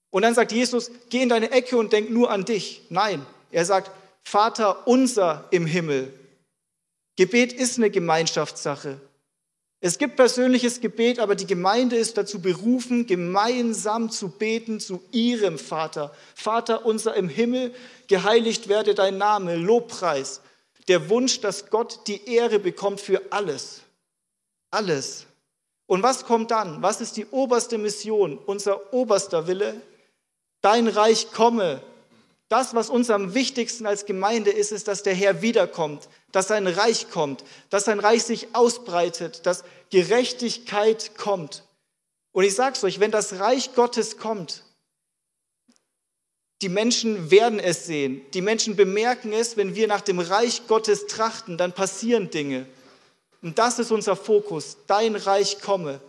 Und 0.10 0.24
dann 0.24 0.36
sagt 0.36 0.52
Jesus, 0.52 0.92
geh 1.10 1.24
in 1.24 1.30
deine 1.30 1.52
Ecke 1.52 1.78
und 1.78 1.94
denk 1.94 2.10
nur 2.10 2.30
an 2.30 2.46
dich. 2.46 2.82
Nein, 2.90 3.26
er 3.52 3.66
sagt, 3.66 3.92
Vater 4.24 4.88
unser 4.88 5.48
im 5.52 5.66
Himmel. 5.66 6.14
Gebet 7.16 7.54
ist 7.54 7.78
eine 7.78 7.90
Gemeinschaftssache. 7.90 9.00
Es 9.86 9.98
gibt 9.98 10.16
persönliches 10.16 10.80
Gebet, 10.80 11.20
aber 11.20 11.36
die 11.36 11.46
Gemeinde 11.46 11.98
ist 11.98 12.18
dazu 12.18 12.42
berufen, 12.42 13.06
gemeinsam 13.06 14.10
zu 14.10 14.30
beten 14.30 14.80
zu 14.80 15.04
ihrem 15.12 15.60
Vater. 15.60 16.16
Vater 16.36 16.86
unser 16.86 17.16
im 17.16 17.28
Himmel, 17.28 17.76
geheiligt 18.08 18.70
werde 18.70 18.96
dein 18.96 19.18
Name, 19.18 19.58
Lobpreis. 19.58 20.40
Der 20.88 21.10
Wunsch, 21.10 21.42
dass 21.42 21.70
Gott 21.70 22.08
die 22.08 22.34
Ehre 22.34 22.60
bekommt 22.60 23.02
für 23.02 23.22
alles. 23.30 23.82
Alles. 24.72 25.26
Und 25.86 26.02
was 26.02 26.24
kommt 26.24 26.52
dann? 26.52 26.82
Was 26.82 27.02
ist 27.02 27.18
die 27.18 27.26
oberste 27.26 27.78
Mission, 27.78 28.38
unser 28.38 28.94
oberster 28.94 29.48
Wille? 29.48 29.82
Dein 30.62 30.88
Reich 30.88 31.34
komme, 31.34 31.82
das, 32.54 32.76
was 32.76 32.92
uns 32.92 33.10
am 33.10 33.34
wichtigsten 33.34 33.88
als 33.88 34.06
Gemeinde 34.06 34.52
ist, 34.52 34.72
ist, 34.72 34.88
dass 34.88 35.02
der 35.02 35.16
Herr 35.16 35.42
wiederkommt, 35.42 36.08
dass 36.32 36.50
sein 36.50 36.68
Reich 36.68 37.10
kommt, 37.10 37.44
dass 37.72 37.86
sein 37.86 38.00
Reich 38.00 38.26
sich 38.26 38.54
ausbreitet, 38.54 39.48
dass 39.48 39.64
Gerechtigkeit 39.90 41.18
kommt. 41.18 41.64
Und 42.32 42.44
ich 42.44 42.54
sage 42.54 42.76
es 42.76 42.84
euch, 42.84 43.00
wenn 43.00 43.10
das 43.10 43.40
Reich 43.40 43.74
Gottes 43.74 44.20
kommt, 44.20 44.62
die 46.62 46.70
Menschen 46.70 47.32
werden 47.32 47.60
es 47.60 47.88
sehen. 47.88 48.22
Die 48.36 48.42
Menschen 48.42 48.76
bemerken 48.76 49.34
es, 49.34 49.58
wenn 49.58 49.74
wir 49.74 49.88
nach 49.88 50.02
dem 50.02 50.20
Reich 50.20 50.68
Gottes 50.68 51.08
trachten, 51.08 51.58
dann 51.58 51.74
passieren 51.74 52.30
Dinge. 52.30 52.68
Und 53.42 53.58
das 53.58 53.80
ist 53.80 53.92
unser 53.92 54.16
Fokus. 54.16 54.78
Dein 54.86 55.16
Reich 55.16 55.60
komme 55.60 56.00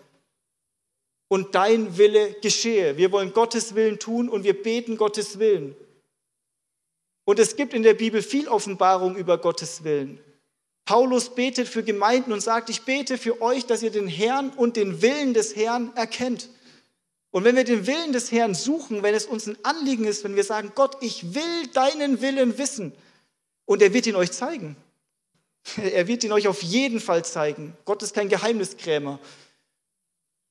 und 1.28 1.54
dein 1.54 1.96
Wille 1.96 2.34
geschehe. 2.42 2.98
Wir 2.98 3.12
wollen 3.12 3.32
Gottes 3.32 3.74
Willen 3.74 3.98
tun 3.98 4.28
und 4.28 4.44
wir 4.44 4.62
beten 4.62 4.98
Gottes 4.98 5.38
Willen. 5.38 5.74
Und 7.24 7.38
es 7.38 7.56
gibt 7.56 7.74
in 7.74 7.82
der 7.82 7.94
Bibel 7.94 8.22
viel 8.22 8.48
Offenbarung 8.48 9.16
über 9.16 9.38
Gottes 9.38 9.84
Willen. 9.84 10.20
Paulus 10.84 11.34
betet 11.34 11.68
für 11.68 11.82
Gemeinden 11.82 12.32
und 12.32 12.40
sagt, 12.40 12.68
ich 12.68 12.82
bete 12.82 13.16
für 13.16 13.40
euch, 13.40 13.64
dass 13.64 13.82
ihr 13.82 13.90
den 13.90 14.08
Herrn 14.08 14.50
und 14.50 14.76
den 14.76 15.00
Willen 15.00 15.32
des 15.32 15.56
Herrn 15.56 15.92
erkennt. 15.96 16.50
Und 17.30 17.44
wenn 17.44 17.56
wir 17.56 17.64
den 17.64 17.86
Willen 17.86 18.12
des 18.12 18.30
Herrn 18.30 18.54
suchen, 18.54 19.02
wenn 19.02 19.14
es 19.14 19.26
uns 19.26 19.46
ein 19.46 19.56
Anliegen 19.62 20.04
ist, 20.04 20.24
wenn 20.24 20.36
wir 20.36 20.44
sagen, 20.44 20.72
Gott, 20.74 20.98
ich 21.00 21.34
will 21.34 21.66
deinen 21.72 22.20
Willen 22.20 22.58
wissen, 22.58 22.92
und 23.66 23.82
er 23.82 23.92
wird 23.92 24.06
ihn 24.06 24.16
euch 24.16 24.32
zeigen. 24.32 24.76
Er 25.76 26.06
wird 26.06 26.22
ihn 26.24 26.32
euch 26.32 26.46
auf 26.46 26.62
jeden 26.62 27.00
Fall 27.00 27.24
zeigen. 27.24 27.74
Gott 27.86 28.02
ist 28.02 28.14
kein 28.14 28.28
Geheimniskrämer. 28.28 29.18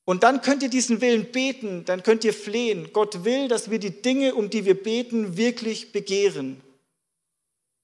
Und 0.05 0.23
dann 0.23 0.41
könnt 0.41 0.63
ihr 0.63 0.69
diesen 0.69 0.99
Willen 0.99 1.31
beten, 1.31 1.85
dann 1.85 2.03
könnt 2.03 2.25
ihr 2.25 2.33
flehen. 2.33 2.89
Gott 2.91 3.23
will, 3.23 3.47
dass 3.47 3.69
wir 3.69 3.79
die 3.79 4.01
Dinge, 4.01 4.35
um 4.35 4.49
die 4.49 4.65
wir 4.65 4.81
beten, 4.81 5.37
wirklich 5.37 5.93
begehren. 5.93 6.61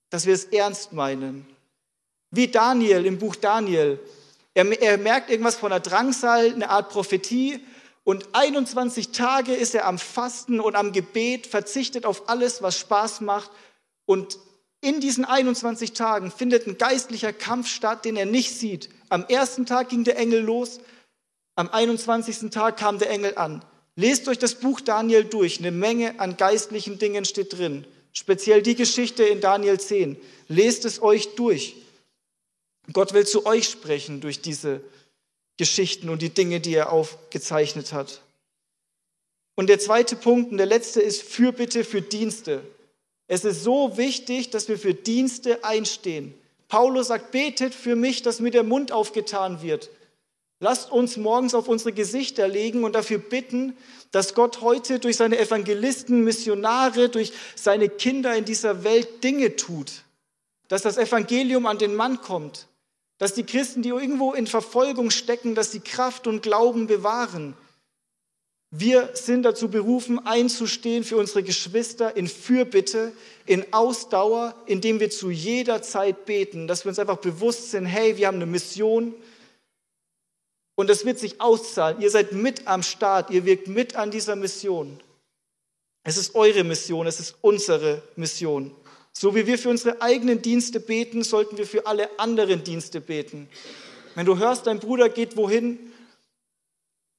Dass 0.10 0.26
wir 0.26 0.34
es 0.34 0.46
ernst 0.46 0.92
meinen. 0.92 1.46
Wie 2.32 2.48
Daniel 2.48 3.06
im 3.06 3.20
Buch 3.20 3.36
Daniel. 3.36 4.00
Er, 4.54 4.82
er 4.82 4.98
merkt 4.98 5.30
irgendwas 5.30 5.56
von 5.56 5.72
einer 5.72 5.80
Drangsal, 5.80 6.52
eine 6.52 6.70
Art 6.70 6.90
Prophetie. 6.90 7.60
Und 8.04 8.28
21 8.34 9.12
Tage 9.12 9.54
ist 9.54 9.74
er 9.76 9.86
am 9.86 9.98
Fasten 9.98 10.60
und 10.60 10.76
am 10.76 10.92
Gebet, 10.92 11.48
verzichtet 11.48 12.06
auf 12.06 12.28
alles, 12.28 12.62
was 12.62 12.78
Spaß 12.78 13.22
macht. 13.22 13.52
Und 14.06 14.40
in 14.82 15.00
diesen 15.00 15.26
21 15.26 15.94
Tagen 15.94 16.32
findet 16.32 16.68
ein 16.68 16.78
geistlicher 16.78 17.32
Kampf 17.32 17.68
statt, 17.68 18.06
den 18.06 18.16
er 18.16 18.26
nicht 18.26 18.58
sieht. 18.58 18.90
Am 19.10 19.26
ersten 19.26 19.66
Tag 19.66 19.90
ging 19.90 20.04
der 20.04 20.18
Engel 20.18 20.42
los, 20.42 20.80
am 21.60 21.70
21. 21.70 22.52
Tag 22.52 22.78
kam 22.78 23.00
der 23.00 23.10
Engel 23.10 23.38
an. 23.38 23.66
Lest 23.98 24.30
euch 24.30 24.40
das 24.40 24.56
Buch 24.56 24.80
Daniel 24.80 25.26
durch. 25.26 25.60
Eine 25.60 25.72
Menge 25.72 26.18
an 26.18 26.38
geistlichen 26.38 27.00
Dingen 27.00 27.26
steht 27.26 27.58
drin. 27.58 27.86
Speziell 28.14 28.62
die 28.62 28.76
Geschichte 28.76 29.26
in 29.26 29.42
Daniel 29.42 29.78
10. 29.78 30.16
Lest 30.48 30.86
es 30.86 31.02
euch 31.02 31.36
durch. 31.36 31.76
Gott 32.94 33.12
will 33.14 33.28
zu 33.28 33.46
euch 33.46 33.68
sprechen 33.68 34.22
durch 34.22 34.42
diese 34.42 34.80
Geschichten 35.58 36.08
und 36.08 36.22
die 36.22 36.30
Dinge, 36.30 36.62
die 36.62 36.76
er 36.76 36.94
aufgezeichnet 36.94 37.92
hat. 37.92 38.22
Und 39.56 39.68
der 39.68 39.80
zweite 39.80 40.16
Punkt 40.16 40.54
und 40.54 40.60
der 40.60 40.66
letzte 40.66 41.02
ist 41.02 41.24
Fürbitte 41.24 41.84
für 41.84 42.02
Dienste. 42.02 42.64
Es 43.28 43.44
ist 43.44 43.66
so 43.66 43.98
wichtig, 43.98 44.50
dass 44.50 44.70
wir 44.70 44.80
für 44.80 44.94
Dienste 44.94 45.62
einstehen. 45.66 46.34
Paulus 46.70 47.08
sagt, 47.08 47.32
betet 47.32 47.76
für 47.76 47.98
mich, 47.98 48.22
dass 48.22 48.40
mir 48.40 48.52
der 48.52 48.64
Mund 48.64 48.94
aufgetan 48.94 49.62
wird. 49.62 49.90
Lasst 50.60 50.92
uns 50.92 51.16
morgens 51.16 51.56
auf 51.56 51.68
unsere 51.68 51.94
Gesichter 51.94 52.48
legen 52.48 52.84
und 52.84 52.94
dafür 52.94 53.18
bitten, 53.18 53.78
dass 54.12 54.34
Gott 54.34 54.62
heute 54.62 55.00
durch 55.00 55.16
seine 55.16 55.40
Evangelisten, 55.40 56.24
Missionare, 56.24 57.10
durch 57.10 57.32
seine 57.56 57.88
Kinder 57.88 58.36
in 58.36 58.44
dieser 58.44 58.84
Welt 58.84 59.24
Dinge 59.24 59.56
tut. 59.56 60.04
dass 60.70 60.84
das 60.84 60.98
Evangelium 60.98 61.66
an 61.66 61.78
den 61.78 61.96
Mann 61.96 62.22
kommt, 62.22 62.68
dass 63.18 63.34
die 63.34 63.44
Christen, 63.44 63.82
die 63.82 63.90
irgendwo 63.90 64.34
in 64.34 64.48
Verfolgung 64.48 65.10
stecken, 65.10 65.56
dass 65.56 65.72
sie 65.74 65.82
Kraft 65.82 66.28
und 66.28 66.42
Glauben 66.42 66.88
bewahren. 66.88 67.56
Wir 68.72 69.10
sind 69.14 69.44
dazu 69.44 69.70
berufen, 69.70 70.26
einzustehen 70.26 71.04
für 71.04 71.18
unsere 71.18 71.42
Geschwister 71.42 72.16
in 72.16 72.28
Fürbitte, 72.28 73.12
in 73.48 73.74
Ausdauer, 73.74 74.56
indem 74.68 75.00
wir 75.00 75.10
zu 75.10 75.32
jeder 75.32 75.82
Zeit 75.82 76.26
beten, 76.26 76.68
dass 76.68 76.86
wir 76.86 76.90
uns 76.90 77.00
einfach 77.00 77.18
bewusst 77.18 77.72
sind, 77.72 77.88
hey, 77.88 78.16
wir 78.18 78.28
haben 78.28 78.36
eine 78.36 78.46
Mission 78.46 79.16
und 80.80 80.90
das 80.90 81.04
wird 81.04 81.20
sich 81.20 81.42
auszahlen. 81.42 82.00
Ihr 82.00 82.10
seid 82.10 82.32
mit 82.32 82.66
am 82.66 82.84
Start, 82.84 83.32
ihr 83.32 83.44
wirkt 83.44 83.68
mit 83.68 83.98
an 83.98 84.12
dieser 84.12 84.38
Mission. 84.38 84.98
Es 86.04 86.16
ist 86.16 86.36
eure 86.36 86.64
Mission, 86.64 87.06
es 87.06 87.20
ist 87.20 87.36
unsere 87.42 88.02
Mission. 88.16 88.74
So 89.12 89.36
wie 89.36 89.46
wir 89.46 89.60
für 89.60 89.68
unsere 89.68 90.02
eigenen 90.02 90.42
Dienste 90.42 90.80
beten, 90.80 91.26
sollten 91.26 91.58
wir 91.58 91.68
für 91.68 91.86
alle 91.86 92.18
anderen 92.18 92.64
Dienste 92.64 93.02
beten. 93.02 93.50
Wenn 94.16 94.26
du 94.26 94.38
hörst, 94.38 94.68
dein 94.68 94.80
Bruder 94.80 95.10
geht 95.10 95.36
wohin, 95.36 95.92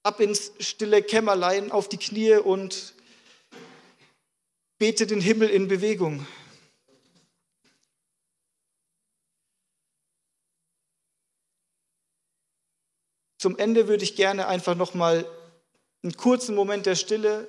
ab 0.04 0.20
ins 0.20 0.52
stille 0.58 1.02
Kämmerlein, 1.02 1.70
auf 1.70 1.86
die 1.86 1.98
Knie 1.98 2.36
und 2.36 2.94
bete 4.78 5.06
den 5.06 5.20
Himmel 5.20 5.50
in 5.50 5.68
Bewegung. 5.68 6.26
Zum 13.40 13.56
Ende 13.56 13.88
würde 13.88 14.04
ich 14.04 14.16
gerne 14.16 14.48
einfach 14.48 14.74
noch 14.74 14.92
mal 14.92 15.24
einen 16.02 16.14
kurzen 16.14 16.54
Moment 16.54 16.84
der 16.84 16.94
Stille 16.94 17.48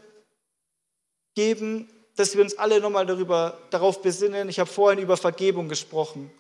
geben, 1.36 1.90
dass 2.16 2.34
wir 2.34 2.42
uns 2.42 2.58
alle 2.58 2.80
noch 2.80 2.90
mal 2.90 3.06
darüber 3.06 3.58
darauf 3.72 4.02
besinnen. 4.02 4.48
Ich 4.48 4.62
habe 4.62 4.70
vorhin 4.70 5.04
über 5.04 5.18
Vergebung 5.18 5.68
gesprochen. 5.68 6.32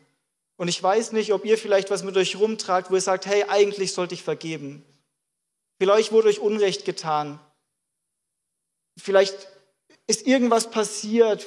Und 0.55 0.69
ich 0.69 0.81
weiß 0.81 1.11
nicht, 1.11 1.33
ob 1.33 1.43
ihr 1.43 1.57
vielleicht 1.57 1.91
was 1.91 2.03
mit 2.03 2.15
euch 2.15 2.37
rumtragt, 2.37 2.91
wo 2.91 2.95
ihr 2.95 3.01
sagt, 3.01 3.25
hey, 3.25 3.43
eigentlich 3.43 3.91
sollte 3.91 4.13
ich 4.13 4.23
vergeben. 4.23 4.85
Vielleicht 5.81 6.13
wurde 6.13 6.29
euch 6.29 6.39
Unrecht 6.39 6.85
getan. 6.85 7.37
Vielleicht 8.97 9.49
ist 10.07 10.25
irgendwas 10.25 10.71
passiert. 10.71 11.45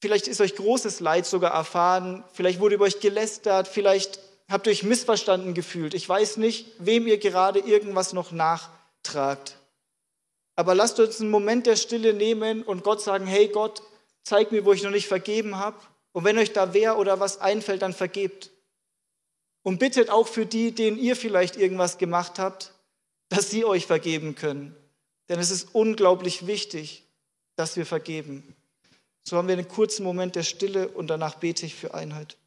Vielleicht 0.00 0.28
ist 0.28 0.40
euch 0.40 0.54
großes 0.54 1.00
Leid 1.00 1.26
sogar 1.26 1.52
erfahren. 1.52 2.22
Vielleicht 2.32 2.60
wurde 2.60 2.76
über 2.76 2.84
euch 2.84 3.00
gelästert. 3.00 3.66
Vielleicht 3.66 4.20
habt 4.48 4.66
euch 4.68 4.82
missverstanden 4.82 5.54
gefühlt. 5.54 5.94
Ich 5.94 6.08
weiß 6.08 6.38
nicht, 6.38 6.66
wem 6.78 7.06
ihr 7.06 7.18
gerade 7.18 7.60
irgendwas 7.60 8.12
noch 8.12 8.32
nachtragt. 8.32 9.56
Aber 10.56 10.74
lasst 10.74 10.98
uns 10.98 11.20
einen 11.20 11.30
Moment 11.30 11.66
der 11.66 11.76
Stille 11.76 12.14
nehmen 12.14 12.62
und 12.62 12.82
Gott 12.82 13.00
sagen, 13.00 13.26
hey 13.26 13.48
Gott, 13.48 13.82
zeig 14.24 14.50
mir, 14.50 14.64
wo 14.64 14.72
ich 14.72 14.82
noch 14.82 14.90
nicht 14.90 15.06
vergeben 15.06 15.56
habe. 15.56 15.78
Und 16.12 16.24
wenn 16.24 16.38
euch 16.38 16.52
da 16.52 16.74
wer 16.74 16.98
oder 16.98 17.20
was 17.20 17.40
einfällt, 17.40 17.82
dann 17.82 17.92
vergebt. 17.92 18.50
Und 19.62 19.78
bittet 19.78 20.10
auch 20.10 20.26
für 20.26 20.46
die, 20.46 20.72
denen 20.72 20.98
ihr 20.98 21.14
vielleicht 21.14 21.56
irgendwas 21.56 21.98
gemacht 21.98 22.38
habt, 22.38 22.72
dass 23.28 23.50
sie 23.50 23.64
euch 23.64 23.86
vergeben 23.86 24.34
können. 24.34 24.74
Denn 25.28 25.38
es 25.38 25.50
ist 25.50 25.74
unglaublich 25.74 26.46
wichtig, 26.46 27.04
dass 27.54 27.76
wir 27.76 27.84
vergeben. 27.84 28.56
So 29.22 29.36
haben 29.36 29.48
wir 29.48 29.52
einen 29.52 29.68
kurzen 29.68 30.04
Moment 30.04 30.36
der 30.36 30.42
Stille 30.42 30.88
und 30.88 31.08
danach 31.08 31.34
bete 31.34 31.66
ich 31.66 31.74
für 31.74 31.92
Einheit. 31.92 32.38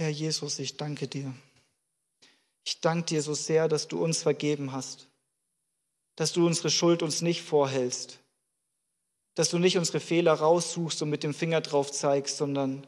Herr 0.00 0.10
Jesus, 0.10 0.60
ich 0.60 0.76
danke 0.76 1.08
dir. 1.08 1.34
Ich 2.64 2.80
danke 2.80 3.06
dir 3.06 3.20
so 3.20 3.34
sehr, 3.34 3.66
dass 3.66 3.88
du 3.88 4.00
uns 4.00 4.22
vergeben 4.22 4.70
hast, 4.70 5.08
dass 6.14 6.32
du 6.32 6.46
unsere 6.46 6.70
Schuld 6.70 7.02
uns 7.02 7.20
nicht 7.20 7.42
vorhältst, 7.42 8.20
dass 9.34 9.50
du 9.50 9.58
nicht 9.58 9.76
unsere 9.76 9.98
Fehler 9.98 10.34
raussuchst 10.34 11.02
und 11.02 11.10
mit 11.10 11.24
dem 11.24 11.34
Finger 11.34 11.60
drauf 11.62 11.90
zeigst, 11.90 12.36
sondern 12.36 12.86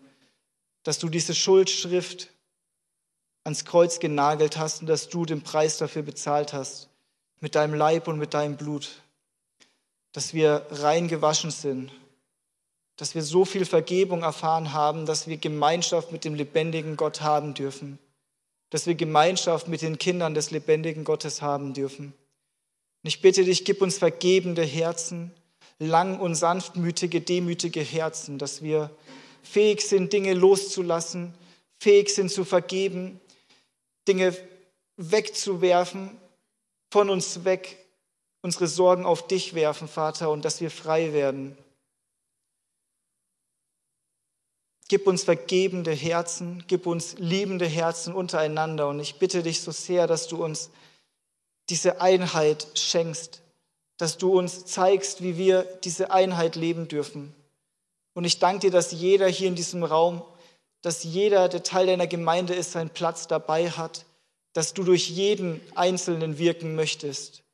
dass 0.84 1.00
du 1.00 1.08
diese 1.08 1.34
Schuldschrift 1.34 2.30
ans 3.42 3.64
Kreuz 3.64 3.98
genagelt 3.98 4.56
hast 4.56 4.82
und 4.82 4.86
dass 4.86 5.08
du 5.08 5.26
den 5.26 5.42
Preis 5.42 5.78
dafür 5.78 6.02
bezahlt 6.02 6.52
hast, 6.52 6.90
mit 7.40 7.56
deinem 7.56 7.74
Leib 7.74 8.06
und 8.06 8.20
mit 8.20 8.34
deinem 8.34 8.56
Blut, 8.56 8.88
dass 10.12 10.32
wir 10.32 10.64
rein 10.70 11.08
gewaschen 11.08 11.50
sind 11.50 11.90
dass 13.00 13.14
wir 13.14 13.22
so 13.22 13.46
viel 13.46 13.64
Vergebung 13.64 14.22
erfahren 14.24 14.74
haben, 14.74 15.06
dass 15.06 15.26
wir 15.26 15.38
Gemeinschaft 15.38 16.12
mit 16.12 16.26
dem 16.26 16.34
lebendigen 16.34 16.98
Gott 16.98 17.22
haben 17.22 17.54
dürfen, 17.54 17.98
dass 18.68 18.86
wir 18.86 18.94
Gemeinschaft 18.94 19.68
mit 19.68 19.80
den 19.80 19.96
Kindern 19.96 20.34
des 20.34 20.50
lebendigen 20.50 21.04
Gottes 21.04 21.40
haben 21.40 21.72
dürfen. 21.72 22.12
Und 23.02 23.08
ich 23.08 23.22
bitte 23.22 23.42
dich, 23.42 23.64
gib 23.64 23.80
uns 23.80 23.96
vergebende 23.96 24.62
Herzen, 24.62 25.30
lang 25.78 26.20
und 26.20 26.34
sanftmütige, 26.34 27.22
demütige 27.22 27.80
Herzen, 27.80 28.36
dass 28.36 28.60
wir 28.60 28.90
fähig 29.42 29.80
sind, 29.80 30.12
Dinge 30.12 30.34
loszulassen, 30.34 31.32
fähig 31.78 32.10
sind 32.10 32.30
zu 32.30 32.44
vergeben, 32.44 33.18
Dinge 34.06 34.36
wegzuwerfen, 34.98 36.18
von 36.92 37.08
uns 37.08 37.46
weg, 37.46 37.78
unsere 38.42 38.66
Sorgen 38.66 39.06
auf 39.06 39.26
dich 39.26 39.54
werfen, 39.54 39.88
Vater, 39.88 40.28
und 40.30 40.44
dass 40.44 40.60
wir 40.60 40.70
frei 40.70 41.14
werden. 41.14 41.56
Gib 44.90 45.06
uns 45.06 45.22
vergebende 45.22 45.92
Herzen, 45.92 46.64
gib 46.66 46.84
uns 46.84 47.14
liebende 47.16 47.66
Herzen 47.66 48.12
untereinander. 48.12 48.88
Und 48.88 48.98
ich 48.98 49.20
bitte 49.20 49.44
dich 49.44 49.60
so 49.60 49.70
sehr, 49.70 50.08
dass 50.08 50.26
du 50.26 50.42
uns 50.42 50.70
diese 51.68 52.00
Einheit 52.00 52.66
schenkst, 52.74 53.40
dass 53.98 54.18
du 54.18 54.36
uns 54.36 54.66
zeigst, 54.66 55.22
wie 55.22 55.38
wir 55.38 55.62
diese 55.84 56.10
Einheit 56.10 56.56
leben 56.56 56.88
dürfen. 56.88 57.32
Und 58.14 58.24
ich 58.24 58.40
danke 58.40 58.62
dir, 58.66 58.72
dass 58.72 58.90
jeder 58.90 59.28
hier 59.28 59.46
in 59.46 59.54
diesem 59.54 59.84
Raum, 59.84 60.24
dass 60.82 61.04
jeder, 61.04 61.48
der 61.48 61.62
Teil 61.62 61.86
deiner 61.86 62.08
Gemeinde 62.08 62.54
ist, 62.54 62.72
seinen 62.72 62.90
Platz 62.90 63.28
dabei 63.28 63.70
hat, 63.70 64.04
dass 64.54 64.74
du 64.74 64.82
durch 64.82 65.08
jeden 65.08 65.60
Einzelnen 65.76 66.36
wirken 66.36 66.74
möchtest. 66.74 67.44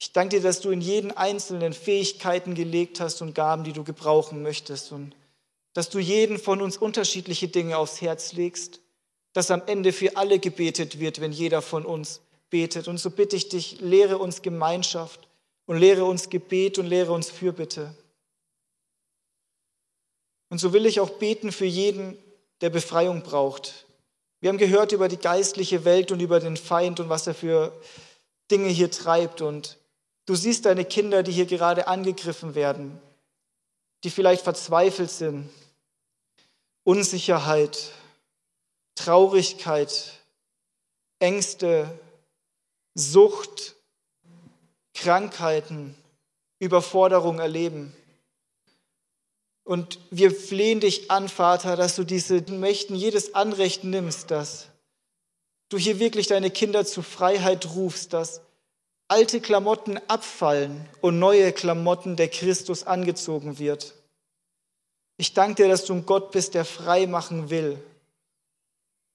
Ich 0.00 0.12
danke 0.12 0.38
dir, 0.38 0.42
dass 0.42 0.60
du 0.60 0.70
in 0.70 0.80
jeden 0.80 1.16
Einzelnen 1.16 1.72
Fähigkeiten 1.72 2.56
gelegt 2.56 2.98
hast 2.98 3.22
und 3.22 3.36
Gaben, 3.36 3.62
die 3.62 3.72
du 3.72 3.84
gebrauchen 3.84 4.42
möchtest. 4.42 4.90
Und 4.90 5.14
dass 5.74 5.90
du 5.90 5.98
jeden 5.98 6.38
von 6.38 6.60
uns 6.62 6.76
unterschiedliche 6.76 7.48
Dinge 7.48 7.78
aufs 7.78 8.00
Herz 8.00 8.32
legst, 8.32 8.80
dass 9.32 9.50
am 9.50 9.62
Ende 9.66 9.92
für 9.92 10.16
alle 10.16 10.38
gebetet 10.38 10.98
wird, 10.98 11.20
wenn 11.20 11.32
jeder 11.32 11.62
von 11.62 11.84
uns 11.84 12.20
betet. 12.50 12.88
Und 12.88 12.98
so 12.98 13.10
bitte 13.10 13.36
ich 13.36 13.48
dich, 13.48 13.80
lehre 13.80 14.18
uns 14.18 14.42
Gemeinschaft 14.42 15.28
und 15.66 15.78
lehre 15.78 16.04
uns 16.04 16.30
Gebet 16.30 16.78
und 16.78 16.86
lehre 16.86 17.12
uns 17.12 17.30
Fürbitte. 17.30 17.94
Und 20.48 20.58
so 20.58 20.72
will 20.72 20.86
ich 20.86 21.00
auch 21.00 21.10
beten 21.10 21.52
für 21.52 21.66
jeden, 21.66 22.16
der 22.60 22.70
Befreiung 22.70 23.22
braucht. 23.22 23.86
Wir 24.40 24.48
haben 24.48 24.58
gehört 24.58 24.92
über 24.92 25.08
die 25.08 25.18
geistliche 25.18 25.84
Welt 25.84 26.10
und 26.12 26.20
über 26.20 26.40
den 26.40 26.56
Feind 26.56 27.00
und 27.00 27.08
was 27.08 27.26
er 27.26 27.34
für 27.34 27.72
Dinge 28.50 28.68
hier 28.68 28.90
treibt. 28.90 29.42
Und 29.42 29.78
du 30.26 30.34
siehst 30.34 30.64
deine 30.64 30.84
Kinder, 30.84 31.22
die 31.22 31.32
hier 31.32 31.46
gerade 31.46 31.86
angegriffen 31.86 32.54
werden, 32.54 33.00
die 34.04 34.10
vielleicht 34.10 34.44
verzweifelt 34.44 35.10
sind, 35.10 35.50
Unsicherheit, 36.84 37.92
Traurigkeit, 38.94 40.12
Ängste, 41.18 41.98
Sucht, 42.94 43.76
Krankheiten, 44.94 45.94
Überforderung 46.58 47.38
erleben. 47.38 47.94
Und 49.64 50.00
wir 50.10 50.30
flehen 50.30 50.80
dich 50.80 51.10
an, 51.10 51.28
Vater, 51.28 51.76
dass 51.76 51.94
du 51.94 52.04
diesen 52.04 52.58
Mächten 52.58 52.96
jedes 52.96 53.34
Anrecht 53.34 53.84
nimmst, 53.84 54.30
dass 54.30 54.68
du 55.68 55.76
hier 55.76 55.98
wirklich 55.98 56.26
deine 56.26 56.50
Kinder 56.50 56.86
zu 56.86 57.02
Freiheit 57.02 57.66
rufst, 57.74 58.14
dass 58.14 58.40
alte 59.08 59.40
Klamotten 59.40 59.98
abfallen 60.06 60.86
und 61.00 61.18
neue 61.18 61.52
Klamotten 61.52 62.16
der 62.16 62.28
Christus 62.28 62.84
angezogen 62.84 63.58
wird. 63.58 63.94
Ich 65.16 65.34
danke 65.34 65.62
dir, 65.62 65.68
dass 65.68 65.86
du 65.86 65.94
ein 65.94 66.06
Gott 66.06 66.30
bist, 66.30 66.54
der 66.54 66.64
frei 66.64 67.06
machen 67.06 67.50
will. 67.50 67.82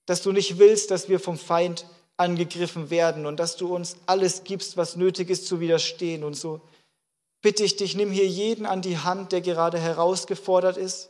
Dass 0.05 0.21
du 0.21 0.31
nicht 0.31 0.57
willst, 0.57 0.91
dass 0.91 1.07
wir 1.07 1.19
vom 1.19 1.37
Feind 1.37 1.85
angegriffen 2.17 2.89
werden 2.89 3.25
und 3.25 3.39
dass 3.39 3.55
du 3.55 3.73
uns 3.73 3.95
alles 4.05 4.43
gibst, 4.43 4.75
was 4.75 4.95
nötig 4.95 5.29
ist 5.29 5.47
zu 5.47 5.59
widerstehen. 5.59 6.23
Und 6.23 6.33
so 6.33 6.59
bitte 7.41 7.63
ich 7.63 7.77
dich, 7.77 7.95
nimm 7.95 8.11
hier 8.11 8.27
jeden 8.27 8.65
an 8.65 8.81
die 8.81 8.97
Hand, 8.97 9.31
der 9.31 9.41
gerade 9.41 9.79
herausgefordert 9.79 10.75
ist. 10.75 11.09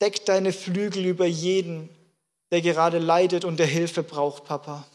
Deck 0.00 0.26
deine 0.26 0.52
Flügel 0.52 1.06
über 1.06 1.26
jeden, 1.26 1.88
der 2.50 2.60
gerade 2.60 2.98
leidet 2.98 3.44
und 3.44 3.58
der 3.58 3.66
Hilfe 3.66 4.02
braucht, 4.02 4.44
Papa. 4.44 4.86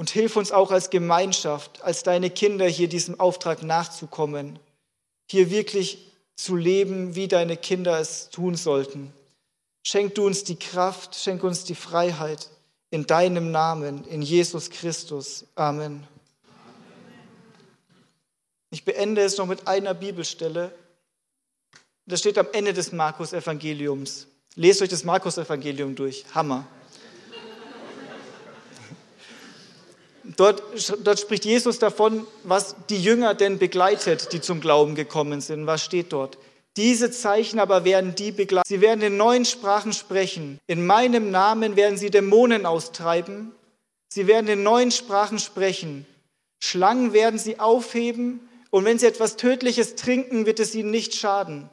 Und 0.00 0.08
hilf 0.08 0.36
uns 0.36 0.50
auch 0.50 0.70
als 0.70 0.88
Gemeinschaft, 0.88 1.82
als 1.82 2.02
deine 2.02 2.30
Kinder 2.30 2.66
hier 2.66 2.88
diesem 2.88 3.20
Auftrag 3.20 3.62
nachzukommen, 3.62 4.58
hier 5.30 5.50
wirklich 5.50 6.10
zu 6.36 6.56
leben, 6.56 7.16
wie 7.16 7.28
deine 7.28 7.58
Kinder 7.58 8.00
es 8.00 8.30
tun 8.30 8.54
sollten. 8.54 9.12
Schenk 9.86 10.14
du 10.14 10.24
uns 10.24 10.42
die 10.42 10.56
Kraft, 10.56 11.16
schenk 11.16 11.44
uns 11.44 11.64
die 11.64 11.74
Freiheit 11.74 12.48
in 12.88 13.06
deinem 13.06 13.50
Namen, 13.50 14.06
in 14.06 14.22
Jesus 14.22 14.70
Christus. 14.70 15.44
Amen. 15.54 16.08
Ich 18.70 18.86
beende 18.86 19.20
es 19.20 19.36
noch 19.36 19.44
mit 19.44 19.68
einer 19.68 19.92
Bibelstelle. 19.92 20.72
Das 22.06 22.20
steht 22.20 22.38
am 22.38 22.48
Ende 22.54 22.72
des 22.72 22.90
Markus-Evangeliums. 22.92 24.28
Lest 24.54 24.80
euch 24.80 24.88
das 24.88 25.04
Markus-Evangelium 25.04 25.94
durch. 25.94 26.24
Hammer. 26.34 26.66
Dort, 30.36 30.62
dort, 31.02 31.18
spricht 31.18 31.44
Jesus 31.44 31.78
davon, 31.78 32.26
was 32.44 32.76
die 32.88 33.02
Jünger 33.02 33.34
denn 33.34 33.58
begleitet, 33.58 34.32
die 34.32 34.40
zum 34.40 34.60
Glauben 34.60 34.94
gekommen 34.94 35.40
sind. 35.40 35.66
Was 35.66 35.84
steht 35.84 36.12
dort? 36.12 36.38
Diese 36.76 37.10
Zeichen 37.10 37.58
aber 37.58 37.84
werden 37.84 38.14
die 38.14 38.30
begleiten. 38.32 38.68
Sie 38.68 38.80
werden 38.80 39.02
in 39.02 39.16
neuen 39.16 39.44
Sprachen 39.44 39.92
sprechen. 39.92 40.60
In 40.66 40.86
meinem 40.86 41.30
Namen 41.30 41.76
werden 41.76 41.98
sie 41.98 42.10
Dämonen 42.10 42.64
austreiben. 42.64 43.52
Sie 44.08 44.26
werden 44.26 44.48
in 44.48 44.62
neuen 44.62 44.90
Sprachen 44.90 45.38
sprechen. 45.38 46.06
Schlangen 46.60 47.12
werden 47.12 47.38
sie 47.38 47.58
aufheben. 47.58 48.40
Und 48.70 48.84
wenn 48.84 48.98
sie 48.98 49.06
etwas 49.06 49.36
Tödliches 49.36 49.96
trinken, 49.96 50.46
wird 50.46 50.60
es 50.60 50.74
ihnen 50.74 50.90
nicht 50.90 51.14
schaden. 51.14 51.68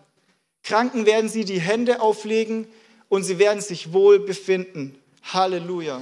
Kranken 0.63 1.05
werden 1.05 1.29
sie 1.29 1.45
die 1.45 1.61
Hände 1.61 2.01
auflegen 2.01 2.67
und 3.07 3.23
sie 3.23 3.39
werden 3.39 3.61
sich 3.61 3.93
wohl 3.93 4.19
befinden. 4.19 4.99
Halleluja. 5.23 6.01